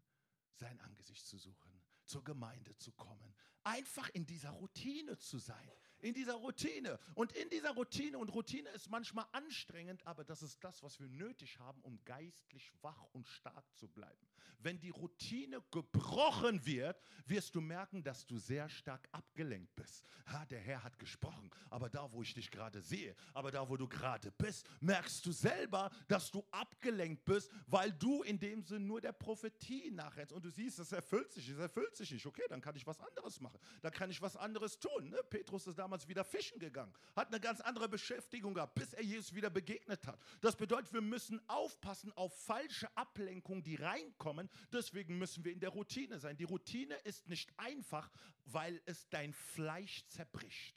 [0.55, 3.35] sein Angesicht zu suchen, zur Gemeinde zu kommen.
[3.65, 5.73] Einfach in dieser Routine zu sein.
[6.03, 6.99] In dieser Routine.
[7.15, 11.09] Und in dieser Routine, und Routine ist manchmal anstrengend, aber das ist das, was wir
[11.09, 14.27] nötig haben, um geistlich wach und stark zu bleiben.
[14.59, 20.05] Wenn die Routine gebrochen wird, wirst du merken, dass du sehr stark abgelenkt bist.
[20.27, 23.77] Ha, der Herr hat gesprochen, aber da, wo ich dich gerade sehe, aber da, wo
[23.77, 28.87] du gerade bist, merkst du selber, dass du abgelenkt bist, weil du in dem Sinn
[28.87, 30.33] nur der Prophetie nachrennst.
[30.33, 32.27] Und du siehst, es erfüllt sich, es erfüllt sich nicht.
[32.27, 33.59] Okay, dann kann ich was anderes machen.
[33.81, 35.11] Da kann ich was anderes tun.
[35.11, 35.21] Ne?
[35.29, 39.35] Petrus ist damals wieder fischen gegangen, hat eine ganz andere Beschäftigung gehabt, bis er Jesus
[39.35, 40.19] wieder begegnet hat.
[40.41, 44.49] Das bedeutet, wir müssen aufpassen auf falsche Ablenkungen, die reinkommen.
[44.73, 46.37] Deswegen müssen wir in der Routine sein.
[46.37, 48.11] Die Routine ist nicht einfach,
[48.45, 50.77] weil es dein Fleisch zerbricht.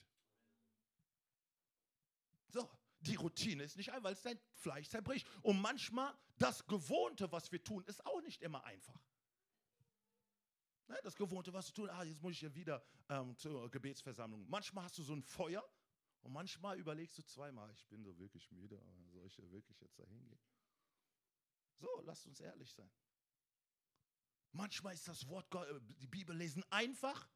[2.50, 5.28] So, die Routine ist nicht einfach, weil es dein Fleisch zerbricht.
[5.42, 9.00] Und manchmal das Gewohnte, was wir tun, ist auch nicht immer einfach.
[10.88, 14.48] Ne, das Gewohnte, was du tun, ah, jetzt muss ich ja wieder ähm, zur Gebetsversammlung.
[14.48, 15.64] Manchmal hast du so ein Feuer
[16.22, 18.80] und manchmal überlegst du zweimal, ich bin so wirklich müde,
[19.12, 20.40] soll ich ja wirklich jetzt da hingehen?
[21.78, 22.90] So, lasst uns ehrlich sein.
[24.52, 27.30] Manchmal ist das Wort Gott, äh, die Bibel lesen einfach.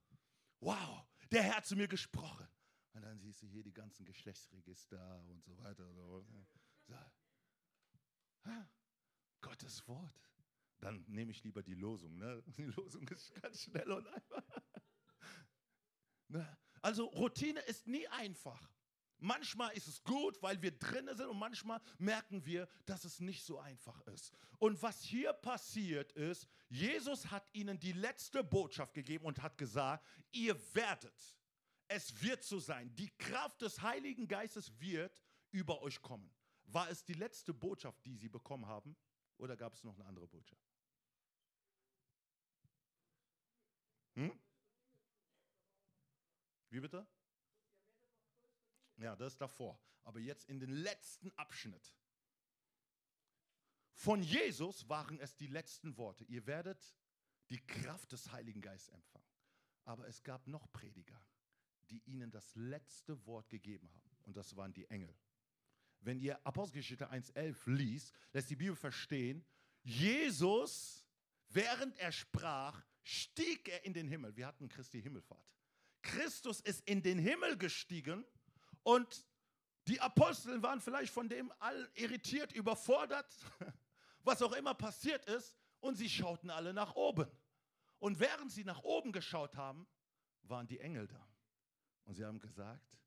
[0.59, 2.47] Wow, der Herr hat zu mir gesprochen.
[2.93, 5.91] Und dann siehst du hier die ganzen Geschlechtsregister und so weiter.
[5.93, 6.25] So.
[9.41, 10.28] Gottes Wort
[10.79, 12.17] dann nehme ich lieber die Losung.
[12.17, 12.43] Ne?
[12.57, 14.43] Die Losung ist ganz schnell und einfach.
[16.31, 16.47] Ne?
[16.83, 18.71] Also Routine ist nie einfach.
[19.17, 23.43] Manchmal ist es gut, weil wir drinnen sind und manchmal merken wir, dass es nicht
[23.43, 24.31] so einfach ist.
[24.59, 30.05] Und was hier passiert ist, Jesus hat ihnen die letzte Botschaft gegeben und hat gesagt,
[30.31, 31.35] ihr werdet,
[31.89, 36.31] es wird so sein, die Kraft des Heiligen Geistes wird über euch kommen.
[36.65, 38.95] War es die letzte Botschaft, die sie bekommen haben
[39.37, 40.68] oder gab es noch eine andere Botschaft?
[44.19, 44.37] Hm?
[46.69, 47.07] Wie bitte?
[48.97, 49.79] Ja, das ist davor.
[50.03, 51.95] Aber jetzt in den letzten Abschnitt.
[53.93, 56.25] Von Jesus waren es die letzten Worte.
[56.25, 56.97] Ihr werdet
[57.49, 59.25] die Kraft des Heiligen Geistes empfangen.
[59.85, 61.19] Aber es gab noch Prediger,
[61.89, 64.17] die ihnen das letzte Wort gegeben haben.
[64.25, 65.15] Und das waren die Engel.
[66.01, 69.45] Wenn ihr Apostelgeschichte 1.11 liest, lässt die Bibel verstehen,
[69.81, 71.05] Jesus,
[71.47, 74.35] während er sprach, stieg er in den Himmel.
[74.35, 75.55] Wir hatten Christi Himmelfahrt.
[76.01, 78.25] Christus ist in den Himmel gestiegen
[78.83, 79.25] und
[79.89, 83.33] Die Apostel waren vielleicht von dem all irritiert, überfordert,
[84.23, 87.27] was auch immer passiert ist, und sie schauten alle nach oben.
[87.97, 89.87] Und während sie nach oben geschaut haben,
[90.43, 91.27] waren die Engel da.
[92.03, 92.99] Und sie haben gesagt,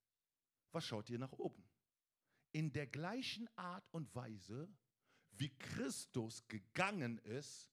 [0.73, 1.63] was schaut ihr nach oben?
[2.51, 4.69] In der gleichen Art und Weise,
[5.31, 7.72] wie Christus gegangen ist,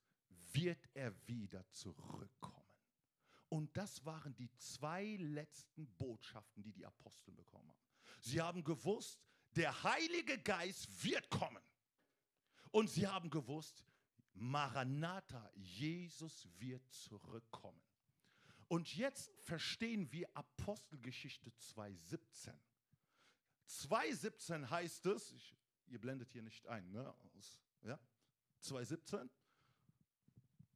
[0.54, 2.56] wird er wieder zurückkommen.
[3.50, 7.80] Und das waren die zwei letzten Botschaften, die die Apostel bekommen haben.
[8.22, 9.20] Sie haben gewusst,
[9.56, 11.64] der Heilige Geist wird kommen.
[12.72, 13.84] Und sie haben gewusst,
[14.34, 17.82] Maranatha, Jesus wird zurückkommen.
[18.68, 22.54] Und jetzt verstehen wir Apostelgeschichte 2.17.
[23.68, 25.56] 2.17 heißt es, ich,
[25.88, 27.14] ihr blendet hier nicht ein, ne?
[27.82, 28.00] Ja?
[28.62, 29.30] 2.17.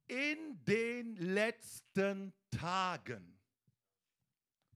[0.07, 3.39] In den letzten Tagen.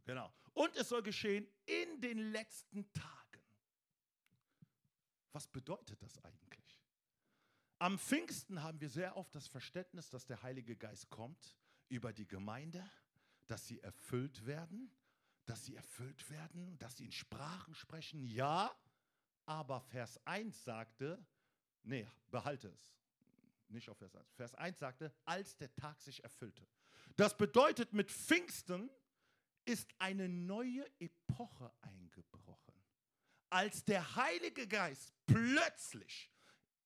[0.04, 0.34] Genau.
[0.54, 3.44] Und es soll geschehen in den letzten Tagen.
[5.34, 6.82] Was bedeutet das eigentlich?
[7.80, 11.56] Am Pfingsten haben wir sehr oft das Verständnis, dass der Heilige Geist kommt
[11.90, 12.84] über die Gemeinde,
[13.46, 14.90] dass sie erfüllt werden,
[15.46, 18.24] dass sie erfüllt werden, dass sie in Sprachen sprechen.
[18.24, 18.76] Ja,
[19.46, 21.24] aber Vers 1 sagte,
[21.84, 22.98] nee, behalte es.
[23.70, 24.34] Nicht auf Vers 1.
[24.34, 26.68] Vers 1 sagte, als der Tag sich erfüllte.
[27.16, 28.90] Das bedeutet, mit Pfingsten
[29.66, 32.74] ist eine neue Epoche eingebrochen.
[33.50, 36.32] Als der Heilige Geist plötzlich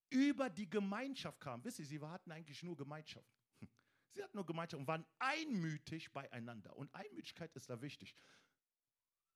[0.09, 3.31] über die Gemeinschaft kam, wisst ihr, sie hatten eigentlich nur Gemeinschaft.
[4.13, 6.75] Sie hatten nur Gemeinschaft und waren einmütig beieinander.
[6.75, 8.15] Und Einmütigkeit ist da wichtig.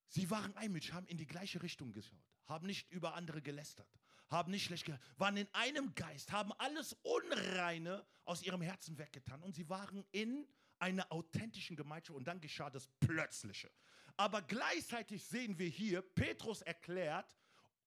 [0.07, 3.89] Sie waren einmütig, haben in die gleiche Richtung geschaut, haben nicht über andere gelästert,
[4.29, 9.41] haben nicht schlecht gehört, waren in einem Geist, haben alles Unreine aus ihrem Herzen weggetan
[9.43, 10.47] und sie waren in
[10.79, 13.71] einer authentischen Gemeinschaft und dann geschah das Plötzliche.
[14.17, 17.35] Aber gleichzeitig sehen wir hier, Petrus erklärt,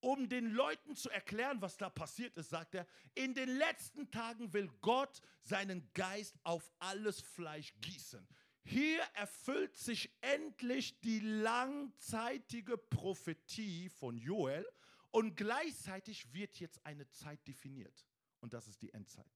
[0.01, 4.53] um den Leuten zu erklären, was da passiert ist, sagt er, in den letzten Tagen
[4.53, 8.27] will Gott seinen Geist auf alles Fleisch gießen.
[8.63, 14.67] Hier erfüllt sich endlich die langzeitige Prophetie von Joel
[15.11, 18.07] und gleichzeitig wird jetzt eine Zeit definiert
[18.41, 19.31] und das ist die Endzeit.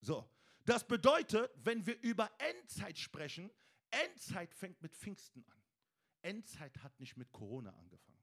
[0.00, 0.28] So,
[0.64, 3.50] das bedeutet, wenn wir über Endzeit sprechen,
[3.90, 5.62] Endzeit fängt mit Pfingsten an.
[6.22, 8.18] Endzeit hat nicht mit Corona angefangen.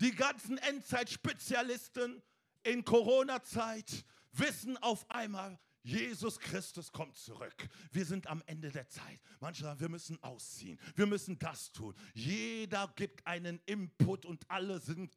[0.00, 2.22] Die ganzen Endzeit-Spezialisten
[2.62, 7.68] in Corona-Zeit wissen auf einmal, Jesus Christus kommt zurück.
[7.92, 9.20] Wir sind am Ende der Zeit.
[9.38, 10.80] Manche sagen, wir müssen ausziehen.
[10.96, 11.94] Wir müssen das tun.
[12.12, 15.14] Jeder gibt einen Input und alle sind,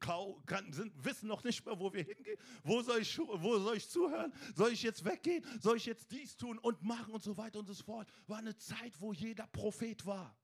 [0.69, 2.37] sind, wissen noch nicht mehr, wo wir hingehen.
[2.63, 4.31] Wo soll, ich, wo soll ich zuhören?
[4.53, 5.43] Soll ich jetzt weggehen?
[5.59, 8.07] Soll ich jetzt dies tun und machen und so weiter und so fort?
[8.27, 10.37] War eine Zeit, wo jeder Prophet war.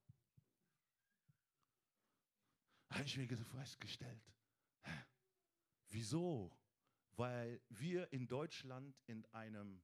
[2.90, 4.34] Habe ich mir festgestellt.
[5.90, 6.50] Wieso?
[7.14, 9.80] Weil wir in Deutschland in einem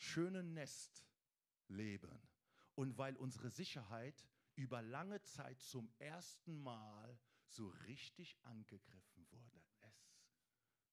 [0.00, 1.04] schönen Nest
[1.68, 2.20] leben
[2.74, 4.26] und weil unsere Sicherheit
[4.56, 9.60] über lange Zeit zum ersten Mal so richtig angegriffen wurde.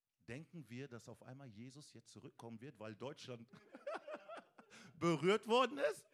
[0.10, 3.47] Es denken wir, dass auf einmal Jesus jetzt zurückkommen wird, weil Deutschland
[4.99, 6.05] berührt worden ist?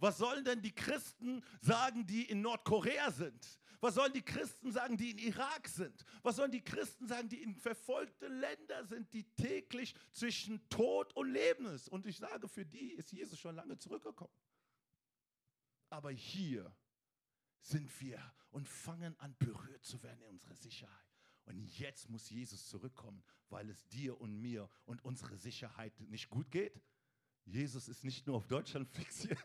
[0.00, 3.60] Was sollen denn die Christen sagen, die in Nordkorea sind?
[3.80, 6.04] Was sollen die Christen sagen, die in Irak sind?
[6.22, 11.30] Was sollen die Christen sagen, die in verfolgte Länder sind, die täglich zwischen Tod und
[11.30, 11.88] Leben ist?
[11.88, 14.34] Und ich sage, für die ist Jesus schon lange zurückgekommen.
[15.88, 16.74] Aber hier
[17.60, 18.20] sind wir
[18.50, 21.06] und fangen an, berührt zu werden in unserer Sicherheit.
[21.44, 26.50] Und jetzt muss Jesus zurückkommen, weil es dir und mir und unsere Sicherheit nicht gut
[26.50, 26.80] geht.
[27.44, 29.38] Jesus ist nicht nur auf Deutschland fixiert.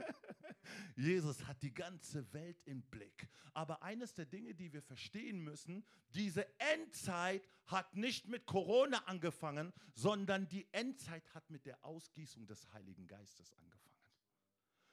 [0.95, 3.27] Jesus hat die ganze Welt im Blick.
[3.53, 9.73] Aber eines der Dinge, die wir verstehen müssen, diese Endzeit hat nicht mit Corona angefangen,
[9.93, 13.85] sondern die Endzeit hat mit der Ausgießung des Heiligen Geistes angefangen.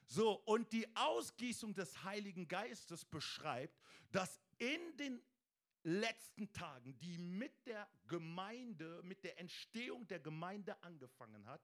[0.06, 5.22] So, und die Ausgießung des Heiligen Geistes beschreibt, dass in den
[5.84, 11.62] letzten Tagen, die mit der Gemeinde, mit der Entstehung der Gemeinde angefangen hat,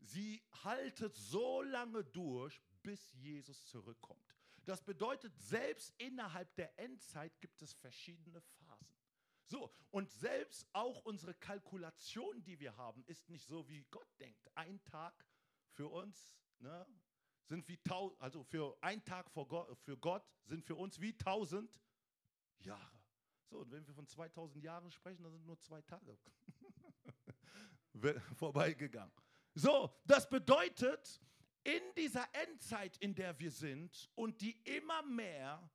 [0.00, 4.34] sie haltet so lange durch, bis Jesus zurückkommt.
[4.64, 8.96] Das bedeutet, selbst innerhalb der Endzeit gibt es verschiedene Phasen.
[9.46, 14.48] So, und selbst auch unsere Kalkulation, die wir haben, ist nicht so, wie Gott denkt.
[14.56, 15.26] Ein Tag
[15.72, 16.86] für uns ne,
[17.46, 21.80] sind wie tausend, also für ein Tag Gott, für Gott sind für uns wie tausend
[22.60, 23.00] Jahre.
[23.48, 26.16] So, und wenn wir von 2000 Jahren sprechen, dann sind nur zwei Tage
[28.36, 29.12] vorbeigegangen.
[29.54, 31.20] So, das bedeutet,
[31.62, 35.70] in dieser Endzeit, in der wir sind und die immer mehr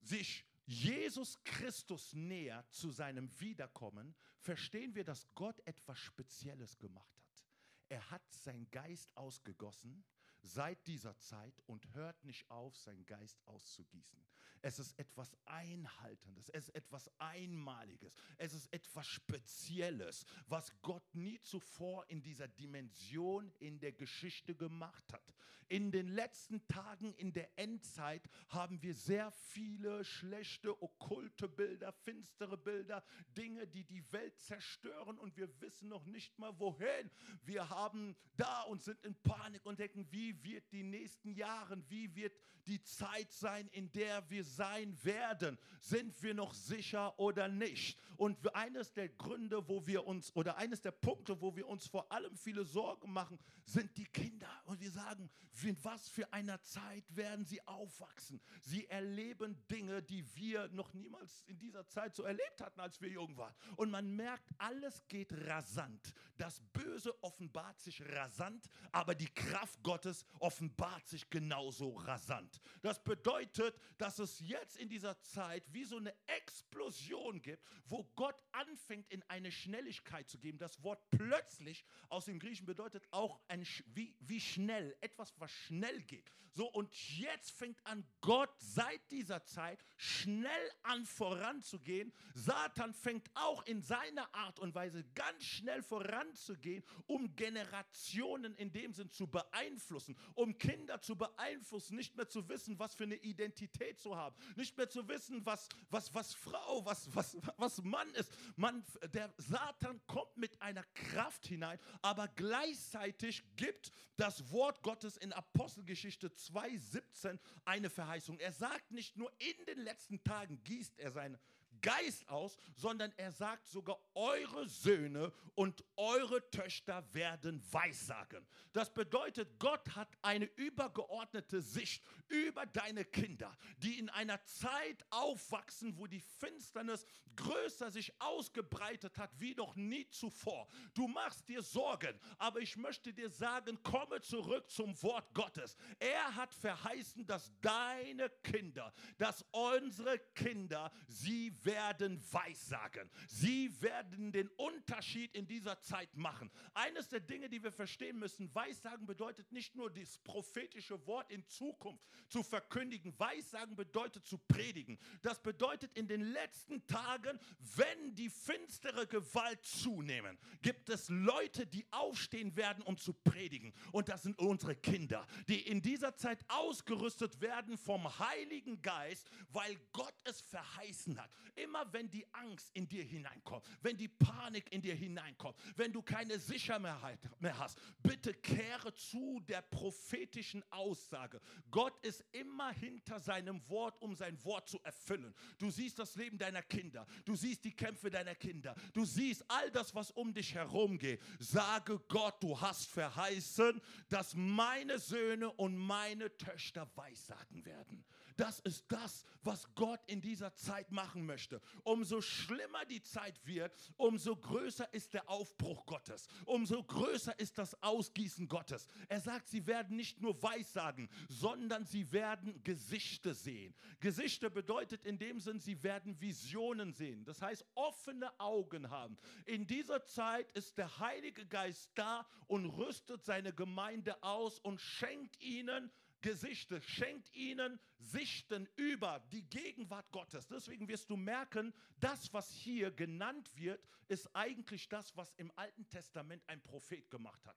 [0.00, 7.44] sich Jesus Christus näher zu seinem Wiederkommen, verstehen wir, dass Gott etwas Spezielles gemacht hat.
[7.88, 10.04] Er hat seinen Geist ausgegossen
[10.44, 14.22] seit dieser Zeit und hört nicht auf, seinen Geist auszugießen.
[14.60, 21.40] Es ist etwas Einhaltendes, es ist etwas Einmaliges, es ist etwas Spezielles, was Gott nie
[21.42, 25.34] zuvor in dieser Dimension in der Geschichte gemacht hat.
[25.68, 32.58] In den letzten Tagen in der Endzeit haben wir sehr viele schlechte, okkulte Bilder, finstere
[32.58, 33.02] Bilder,
[33.36, 37.10] Dinge, die die Welt zerstören und wir wissen noch nicht mal wohin.
[37.42, 42.14] Wir haben da und sind in Panik und denken, wie wird die nächsten Jahre, wie
[42.14, 42.34] wird
[42.66, 45.58] die Zeit sein, in der wir sein werden?
[45.80, 47.98] Sind wir noch sicher oder nicht?
[48.16, 52.10] Und eines der Gründe, wo wir uns, oder eines der Punkte, wo wir uns vor
[52.10, 54.48] allem viele Sorgen machen, sind die Kinder.
[54.64, 55.30] Und wir sagen,
[55.62, 58.40] in was für einer Zeit werden sie aufwachsen?
[58.60, 63.08] Sie erleben Dinge, die wir noch niemals in dieser Zeit so erlebt hatten, als wir
[63.08, 63.54] jung waren.
[63.76, 66.14] Und man merkt, alles geht rasant.
[66.36, 72.60] Das Böse offenbart sich rasant, aber die Kraft Gottes offenbart sich genauso rasant.
[72.82, 78.42] Das bedeutet, dass es jetzt in dieser Zeit wie so eine Explosion gibt, wo Gott
[78.52, 80.58] anfängt, in eine Schnelligkeit zu geben.
[80.58, 86.02] Das Wort plötzlich aus dem Griechen bedeutet auch ein, wie, wie schnell, etwas, was schnell
[86.02, 86.30] geht.
[86.50, 92.12] So, und jetzt fängt an, Gott seit dieser Zeit schnell an voranzugehen.
[92.34, 98.92] Satan fängt auch in seiner Art und Weise ganz schnell voranzugehen, um Generationen in dem
[98.92, 104.00] Sinn zu beeinflussen, um Kinder zu beeinflussen, nicht mehr zu wissen, was für eine Identität
[104.00, 108.30] zu haben, nicht mehr zu wissen, was, was, was Frau, was, was, was Mann ist.
[108.56, 115.32] Man, der Satan kommt mit einer Kraft hinein, aber gleichzeitig gibt das Wort Gottes in
[115.32, 118.38] Apostelgeschichte 2,17 eine Verheißung.
[118.38, 121.38] Er sagt nicht nur, in den letzten Tagen gießt er seine
[121.84, 128.46] Geist aus, sondern er sagt sogar, eure Söhne und eure Töchter werden Weissagen.
[128.72, 135.98] Das bedeutet, Gott hat eine übergeordnete Sicht über deine Kinder, die in einer Zeit aufwachsen,
[135.98, 137.04] wo die Finsternis
[137.36, 140.66] größer sich ausgebreitet hat wie noch nie zuvor.
[140.94, 145.76] Du machst dir Sorgen, aber ich möchte dir sagen, komme zurück zum Wort Gottes.
[145.98, 153.10] Er hat verheißen, dass deine Kinder, dass unsere Kinder, sie werden Weissagen.
[153.28, 156.50] Sie werden den Unterschied in dieser Zeit machen.
[156.74, 161.46] Eines der Dinge, die wir verstehen müssen, Weissagen bedeutet nicht nur das prophetische Wort in
[161.46, 163.18] Zukunft zu verkündigen.
[163.18, 164.98] Weissagen bedeutet zu predigen.
[165.22, 167.38] Das bedeutet in den letzten Tagen,
[167.76, 173.72] wenn die finstere Gewalt zunehmen, gibt es Leute, die aufstehen werden, um zu predigen.
[173.92, 179.76] Und das sind unsere Kinder, die in dieser Zeit ausgerüstet werden vom Heiligen Geist, weil
[179.92, 181.30] Gott es verheißen hat.
[181.64, 186.02] Immer wenn die Angst in dir hineinkommt, wenn die Panik in dir hineinkommt, wenn du
[186.02, 191.40] keine Sicherheit mehr hast, bitte kehre zu der prophetischen Aussage.
[191.70, 195.34] Gott ist immer hinter seinem Wort, um sein Wort zu erfüllen.
[195.58, 199.70] Du siehst das Leben deiner Kinder, du siehst die Kämpfe deiner Kinder, du siehst all
[199.70, 201.22] das, was um dich herum geht.
[201.38, 208.04] Sage Gott, du hast verheißen, dass meine Söhne und meine Töchter weissagen werden.
[208.36, 211.60] Das ist das, was Gott in dieser Zeit machen möchte.
[211.84, 216.26] Umso schlimmer die Zeit wird, umso größer ist der Aufbruch Gottes.
[216.44, 218.86] Umso größer ist das Ausgießen Gottes.
[219.08, 223.74] Er sagt, sie werden nicht nur Weissagen, sondern sie werden Gesichter sehen.
[224.00, 227.24] Gesichter bedeutet in dem Sinn, sie werden Visionen sehen.
[227.24, 229.16] Das heißt, offene Augen haben.
[229.44, 235.40] In dieser Zeit ist der Heilige Geist da und rüstet seine Gemeinde aus und schenkt
[235.40, 235.90] ihnen
[236.24, 240.46] Gesichter, schenkt ihnen Sichten über die Gegenwart Gottes.
[240.46, 245.88] Deswegen wirst du merken, das, was hier genannt wird, ist eigentlich das, was im Alten
[245.88, 247.56] Testament ein Prophet gemacht hat.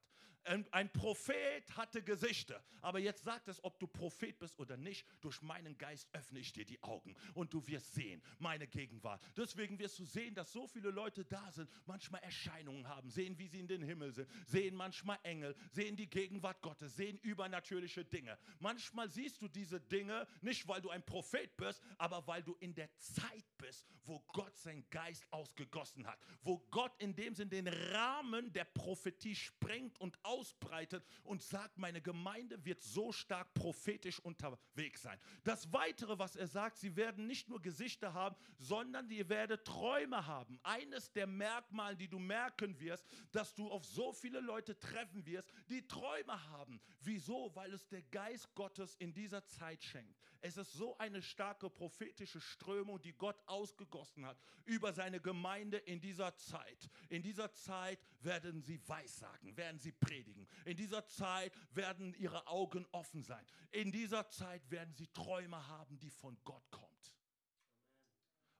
[0.71, 5.41] Ein Prophet hatte Gesichter, aber jetzt sagt es, ob du Prophet bist oder nicht, durch
[5.41, 9.21] meinen Geist öffne ich dir die Augen und du wirst sehen, meine Gegenwart.
[9.35, 13.47] Deswegen wirst du sehen, dass so viele Leute da sind, manchmal Erscheinungen haben, sehen, wie
[13.47, 18.37] sie in den Himmel sind, sehen manchmal Engel, sehen die Gegenwart Gottes, sehen übernatürliche Dinge.
[18.59, 22.73] Manchmal siehst du diese Dinge nicht, weil du ein Prophet bist, aber weil du in
[22.73, 27.67] der Zeit bist, wo Gott seinen Geist ausgegossen hat, wo Gott in dem Sinn den
[27.67, 34.19] Rahmen der Prophetie sprengt und aus ausbreitet und sagt, meine Gemeinde wird so stark prophetisch
[34.19, 35.19] unterwegs sein.
[35.43, 40.25] Das Weitere, was er sagt, sie werden nicht nur Gesichter haben, sondern ihr werdet Träume
[40.25, 40.59] haben.
[40.63, 45.51] Eines der Merkmale, die du merken wirst, dass du auf so viele Leute treffen wirst,
[45.69, 46.79] die Träume haben.
[47.01, 47.51] Wieso?
[47.55, 50.17] Weil es der Geist Gottes in dieser Zeit schenkt.
[50.41, 55.99] Es ist so eine starke prophetische Strömung, die Gott ausgegossen hat über seine Gemeinde in
[55.99, 56.89] dieser Zeit.
[57.09, 60.47] In dieser Zeit werden sie weissagen, werden sie predigen.
[60.65, 63.45] In dieser Zeit werden ihre Augen offen sein.
[63.71, 66.87] In dieser Zeit werden sie Träume haben, die von Gott kommen.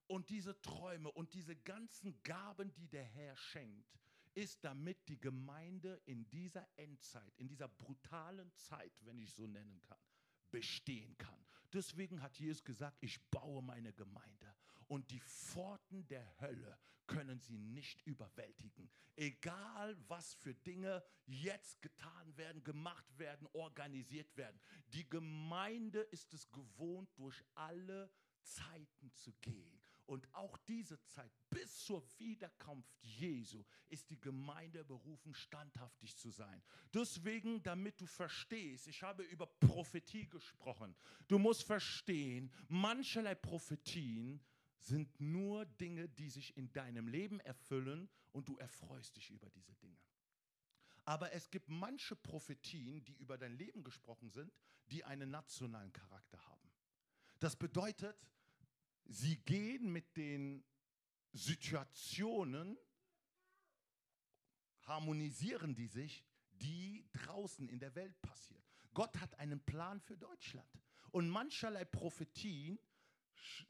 [0.07, 3.99] Und diese Träume und diese ganzen Gaben, die der Herr schenkt,
[4.33, 9.81] ist, damit die Gemeinde in dieser Endzeit, in dieser brutalen Zeit, wenn ich so nennen
[9.83, 9.99] kann,
[10.49, 11.46] bestehen kann.
[11.77, 14.55] Deswegen hat Jesus gesagt, ich baue meine Gemeinde
[14.87, 16.75] und die Pforten der Hölle
[17.05, 18.89] können sie nicht überwältigen.
[19.15, 24.59] Egal was für Dinge jetzt getan werden, gemacht werden, organisiert werden.
[24.87, 28.09] Die Gemeinde ist es gewohnt, durch alle
[28.41, 29.76] Zeiten zu gehen.
[30.07, 36.63] Und auch diese Zeit bis zur Wiederkunft Jesu ist die Gemeinde berufen, standhaftig zu sein.
[36.93, 40.95] Deswegen, damit du verstehst, ich habe über Prophetie gesprochen.
[41.27, 44.39] Du musst verstehen, mancherlei Prophetien
[44.79, 49.75] sind nur Dinge, die sich in deinem Leben erfüllen und du erfreust dich über diese
[49.75, 49.99] Dinge.
[51.03, 54.53] Aber es gibt manche Prophetien, die über dein Leben gesprochen sind,
[54.91, 56.71] die einen nationalen Charakter haben.
[57.39, 58.17] Das bedeutet,
[59.09, 60.63] Sie gehen mit den
[61.31, 62.77] Situationen,
[64.83, 68.63] harmonisieren die sich, die draußen in der Welt passieren.
[68.93, 70.69] Gott hat einen Plan für Deutschland.
[71.11, 72.79] Und mancherlei Prophetien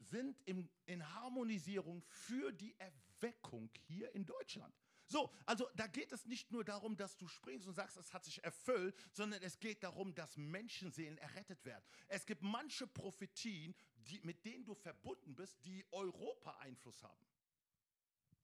[0.00, 4.74] sind im, in Harmonisierung für die Erweckung hier in Deutschland.
[5.10, 8.24] So, also da geht es nicht nur darum, dass du springst und sagst, es hat
[8.24, 11.84] sich erfüllt, sondern es geht darum, dass Menschenseelen errettet werden.
[12.08, 13.74] Es gibt manche Prophetien,
[14.08, 17.26] die, mit denen du verbunden bist, die Europa Einfluss haben.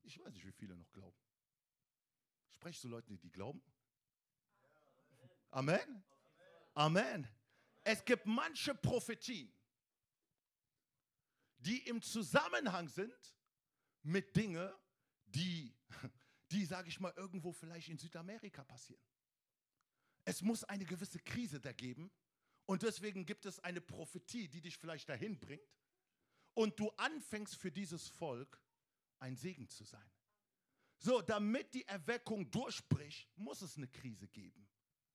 [0.03, 1.17] Ich weiß nicht, wie viele noch glauben.
[2.51, 3.63] Sprechst du Leuten, die glauben?
[5.51, 6.05] Amen.
[6.75, 7.29] Amen.
[7.83, 9.53] Es gibt manche Prophetien,
[11.59, 13.37] die im Zusammenhang sind
[14.03, 14.71] mit Dingen,
[15.27, 15.75] die
[16.51, 19.03] die, sage ich mal, irgendwo vielleicht in Südamerika passieren.
[20.25, 22.11] Es muss eine gewisse Krise da geben
[22.67, 25.63] und deswegen gibt es eine Prophetie, die dich vielleicht dahin bringt
[26.55, 28.61] und du anfängst für dieses Volk
[29.19, 30.11] ein Segen zu sein.
[30.99, 34.67] So, damit die Erweckung durchbricht, muss es eine Krise geben.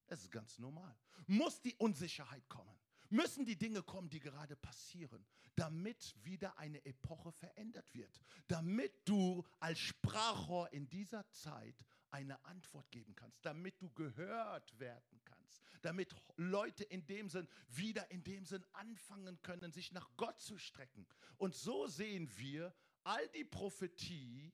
[0.07, 0.95] Es ist ganz normal.
[1.27, 2.79] Muss die Unsicherheit kommen
[3.09, 5.25] müssen die Dinge kommen, die gerade passieren,
[5.55, 11.75] damit wieder eine Epoche verändert wird, damit du als Sprachrohr in dieser Zeit
[12.11, 18.09] eine Antwort geben kannst, damit du gehört werden kannst, damit Leute in dem Sinn wieder
[18.11, 21.07] in dem Sinn anfangen können, sich nach Gott zu strecken.
[21.37, 24.53] Und so sehen wir, all die Prophetie,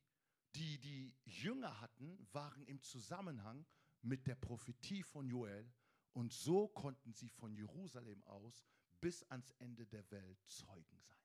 [0.55, 3.65] die die Jünger hatten, waren im Zusammenhang
[4.01, 5.71] mit der Prophetie von Joel
[6.13, 8.63] und so konnten sie von Jerusalem aus
[9.01, 11.19] bis ans Ende der Welt Zeugen sein.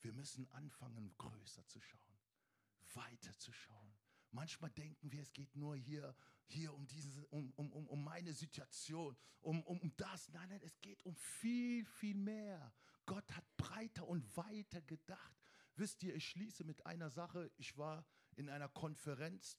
[0.00, 2.18] Wir müssen anfangen, größer zu schauen,
[2.94, 3.89] weiter zu schauen.
[4.32, 6.14] Manchmal denken wir, es geht nur hier,
[6.46, 10.28] hier um, diese, um, um, um meine Situation, um, um, um das.
[10.30, 12.72] Nein, nein, es geht um viel, viel mehr.
[13.06, 15.36] Gott hat breiter und weiter gedacht.
[15.74, 17.50] Wisst ihr, ich schließe mit einer Sache.
[17.56, 18.04] Ich war
[18.36, 19.56] in einer Konferenz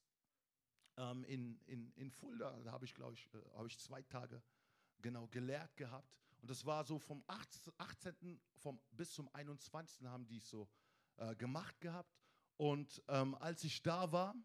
[0.98, 2.62] ähm, in, in, in Fulda.
[2.64, 4.42] Da habe ich, glaube ich, äh, habe ich zwei Tage
[5.02, 6.16] genau gelehrt gehabt.
[6.42, 8.40] Und das war so vom 18.
[8.56, 10.06] Vom, bis zum 21.
[10.08, 10.70] haben die es so
[11.18, 12.16] äh, gemacht gehabt.
[12.58, 14.36] Und ähm, als ich da war,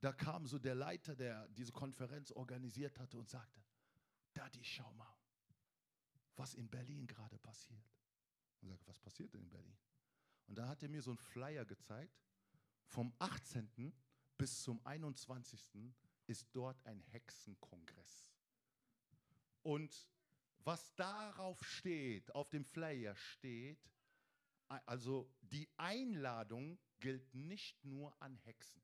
[0.00, 3.62] da kam so der Leiter, der diese Konferenz organisiert hatte und sagte,
[4.32, 5.14] Daddy, schau mal,
[6.36, 7.84] was in Berlin gerade passiert.
[8.60, 9.78] Und ich sagte, was passiert denn in Berlin?
[10.46, 12.20] Und da hat er mir so einen Flyer gezeigt
[12.86, 13.92] vom 18
[14.36, 15.94] bis zum 21.
[16.26, 18.32] ist dort ein Hexenkongress.
[19.62, 20.08] Und
[20.64, 23.78] was darauf steht, auf dem Flyer steht,
[24.86, 28.82] also die Einladung gilt nicht nur an Hexen.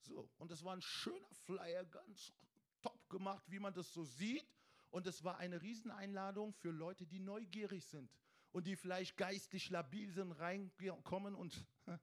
[0.00, 2.32] So, und es war ein schöner Flyer, ganz
[2.80, 4.46] top gemacht, wie man das so sieht.
[4.90, 8.10] Und es war eine Rieseneinladung für Leute, die neugierig sind
[8.50, 11.64] und die vielleicht geistlich labil sind, reinkommen und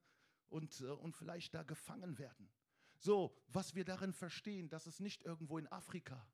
[0.50, 2.50] und, äh, und vielleicht da gefangen werden.
[3.00, 6.28] So, was wir darin verstehen, dass es nicht irgendwo in Afrika,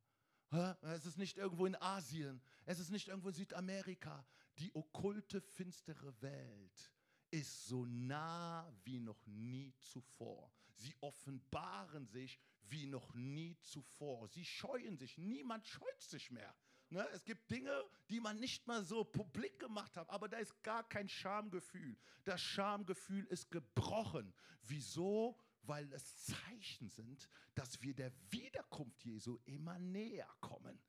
[0.82, 4.24] es ist nicht irgendwo in Asien, es ist nicht irgendwo in Südamerika.
[4.60, 6.92] Die okkulte, finstere Welt
[7.32, 10.54] ist so nah wie noch nie zuvor.
[10.76, 14.28] Sie offenbaren sich wie noch nie zuvor.
[14.28, 15.18] Sie scheuen sich.
[15.18, 16.56] Niemand scheut sich mehr.
[16.90, 17.08] Ne?
[17.14, 20.88] Es gibt Dinge, die man nicht mal so publik gemacht hat, aber da ist gar
[20.88, 21.98] kein Schamgefühl.
[22.24, 24.34] Das Schamgefühl ist gebrochen.
[24.64, 25.40] Wieso?
[25.64, 30.82] Weil es Zeichen sind, dass wir der Wiederkunft Jesu immer näher kommen.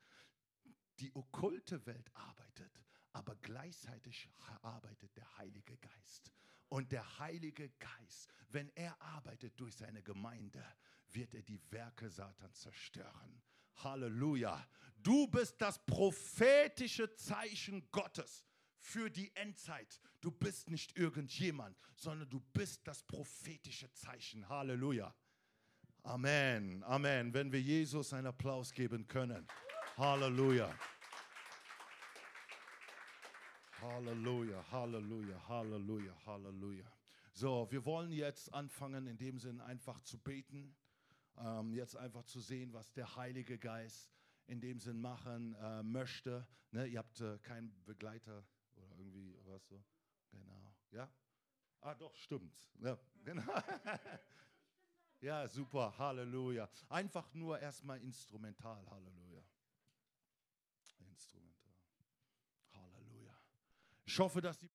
[1.01, 2.81] die okkulte Welt arbeitet,
[3.13, 4.29] aber gleichzeitig
[4.63, 6.33] arbeitet der Heilige Geist.
[6.75, 10.61] Und der Heilige Geist, wenn er arbeitet durch seine Gemeinde,
[11.13, 13.41] wird er die Werke Satans zerstören.
[13.77, 14.67] Halleluja.
[14.97, 18.45] Du bist das prophetische Zeichen Gottes
[18.81, 20.01] für die Endzeit.
[20.21, 24.49] Du bist nicht irgendjemand, sondern du bist das prophetische Zeichen.
[24.49, 25.15] Halleluja.
[26.03, 27.33] Amen, Amen.
[27.33, 29.47] Wenn wir Jesus einen Applaus geben können.
[29.97, 30.77] Halleluja.
[33.85, 36.91] Halleluja, Halleluja, Halleluja, Halleluja.
[37.35, 40.75] So, wir wollen jetzt anfangen, in dem Sinn einfach zu beten.
[41.37, 44.11] Ähm, jetzt einfach zu sehen, was der Heilige Geist
[44.47, 46.47] in dem Sinn machen äh, möchte.
[46.71, 49.85] Ne, ihr habt äh, keinen Begleiter oder irgendwie was so.
[50.31, 50.75] Genau.
[50.91, 51.11] Ja?
[51.81, 52.57] Ah, doch, stimmt.
[52.81, 53.43] Ja, genau.
[55.21, 55.93] ja, super.
[55.99, 56.71] Halleluja.
[56.89, 58.83] Einfach nur erstmal instrumental.
[58.91, 59.34] Halleluja.
[64.05, 64.71] Ich hoffe, dass die